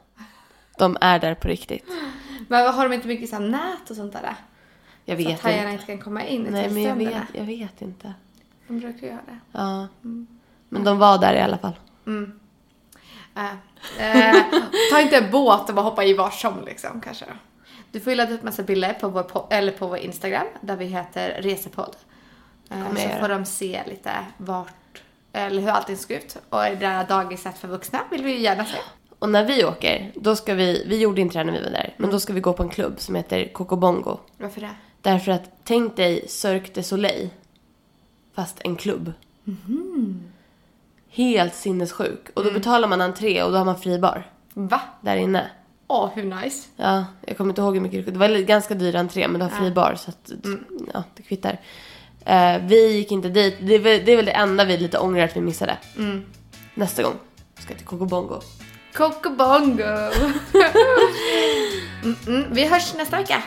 De 0.78 0.96
är 1.00 1.18
där 1.18 1.34
på 1.34 1.48
riktigt. 1.48 1.84
Men 2.48 2.74
har 2.74 2.88
de 2.88 2.94
inte 2.94 3.08
mycket 3.08 3.30
så 3.30 3.38
nät 3.38 3.90
och 3.90 3.96
sånt 3.96 4.12
där? 4.12 4.34
Jag 5.04 5.18
så 5.18 5.24
vet 5.28 5.34
att 5.34 5.42
hajarna 5.44 5.62
inte. 5.62 5.72
inte 5.72 5.86
kan 5.86 5.98
komma 5.98 6.24
in 6.24 6.42
Nej, 6.50 6.70
men 6.70 6.82
jag 6.82 6.94
vet, 6.96 7.22
jag 7.32 7.44
vet 7.44 7.82
inte. 7.82 8.14
De 8.68 8.80
brukar 8.80 9.06
göra 9.06 9.20
det. 9.26 9.38
Ja. 9.52 9.86
Men 10.68 10.84
de 10.84 10.98
var 10.98 11.18
där 11.18 11.34
i 11.34 11.40
alla 11.40 11.58
fall. 11.58 11.74
Äh, 13.38 14.34
eh, 14.34 14.44
ta 14.92 15.00
inte 15.00 15.16
en 15.16 15.30
båt 15.30 15.68
och 15.68 15.74
bara 15.74 15.82
hoppa 15.82 16.04
i 16.04 16.14
var 16.14 16.30
som 16.30 16.64
liksom 16.64 17.00
kanske. 17.00 17.24
Du 17.90 18.00
får 18.00 18.10
ju 18.10 18.16
ladda 18.16 18.34
upp 18.34 18.42
massa 18.42 18.62
bilder 18.62 18.92
på 18.92 19.08
vår, 19.08 19.22
po- 19.22 19.46
eller 19.50 19.72
på 19.72 19.86
vår 19.86 19.98
Instagram 19.98 20.46
där 20.60 20.76
vi 20.76 20.84
heter 20.84 21.42
Resepodd. 21.42 21.96
Eh, 22.70 22.94
så 22.94 23.20
får 23.20 23.28
de 23.28 23.44
se 23.44 23.82
lite 23.86 24.10
vart, 24.36 25.02
eller 25.32 25.62
hur 25.62 25.68
allting 25.68 25.96
såg 25.96 26.10
ut. 26.10 26.36
Och 26.48 26.60
det 26.62 26.74
där 26.74 27.06
dagiset 27.06 27.58
för 27.58 27.68
vuxna 27.68 28.00
vill 28.10 28.24
vi 28.24 28.32
ju 28.32 28.38
gärna 28.38 28.64
se. 28.64 28.78
Och 29.18 29.28
när 29.28 29.44
vi 29.44 29.64
åker, 29.64 30.12
då 30.14 30.36
ska 30.36 30.54
vi, 30.54 30.84
vi 30.86 31.00
gjorde 31.00 31.20
inte 31.20 31.38
det 31.38 31.44
när 31.44 31.52
vi 31.52 31.62
var 31.62 31.70
där, 31.70 31.94
men 31.96 32.10
då 32.10 32.20
ska 32.20 32.32
vi 32.32 32.40
gå 32.40 32.52
på 32.52 32.62
en 32.62 32.68
klubb 32.68 33.00
som 33.00 33.14
heter 33.14 33.52
Cocobongo. 33.52 34.18
Varför 34.36 34.60
det? 34.60 34.74
Därför 35.02 35.32
att, 35.32 35.50
tänk 35.64 35.96
dig 35.96 36.28
Cirque 36.28 36.70
du 36.74 36.82
Soleil. 36.82 37.30
Fast 38.34 38.60
en 38.64 38.76
klubb. 38.76 39.12
Helt 41.10 41.54
sinnessjuk. 41.54 42.28
Och 42.34 42.44
då 42.44 42.50
betalar 42.50 42.88
man 42.88 43.00
entré 43.00 43.42
och 43.42 43.52
då 43.52 43.58
har 43.58 43.64
man 43.64 43.78
fri 43.78 43.98
bar. 43.98 44.30
Va? 44.54 44.80
Där 45.00 45.16
inne. 45.16 45.50
Åh, 45.86 46.10
hur 46.14 46.24
nice. 46.24 46.68
Ja, 46.76 47.04
jag 47.26 47.36
kommer 47.36 47.50
inte 47.50 47.60
ihåg 47.60 47.74
hur 47.74 47.80
mycket 47.80 48.06
det 48.06 48.12
Det 48.12 48.18
var 48.18 48.28
ganska 48.28 48.74
dyr 48.74 48.96
entré 48.96 49.28
men 49.28 49.40
du 49.40 49.46
har 49.46 49.50
fri 49.50 49.70
bar 49.70 49.94
så 49.94 50.10
att, 50.10 50.30
ja, 50.94 51.02
det 51.14 51.22
kvittar. 51.22 51.60
Eh, 52.24 52.58
vi 52.66 52.92
gick 52.92 53.12
inte 53.12 53.28
dit. 53.28 53.56
Det 53.60 53.74
är, 53.74 53.78
väl, 53.78 54.04
det 54.04 54.12
är 54.12 54.16
väl 54.16 54.26
det 54.26 54.32
enda 54.32 54.64
vi 54.64 54.76
lite 54.76 54.98
ångrar 54.98 55.24
att 55.24 55.36
vi 55.36 55.40
missade. 55.40 55.76
Nästa 56.74 57.02
gång 57.02 57.14
ska 57.58 57.74
till 57.74 57.86
Cocobongo. 57.86 58.40
Cocobongo! 58.94 59.82
mm 62.02 62.16
-mm. 62.26 62.46
Vi 62.50 62.64
hörs 62.66 62.94
nästa 62.94 63.16
vecka. 63.16 63.42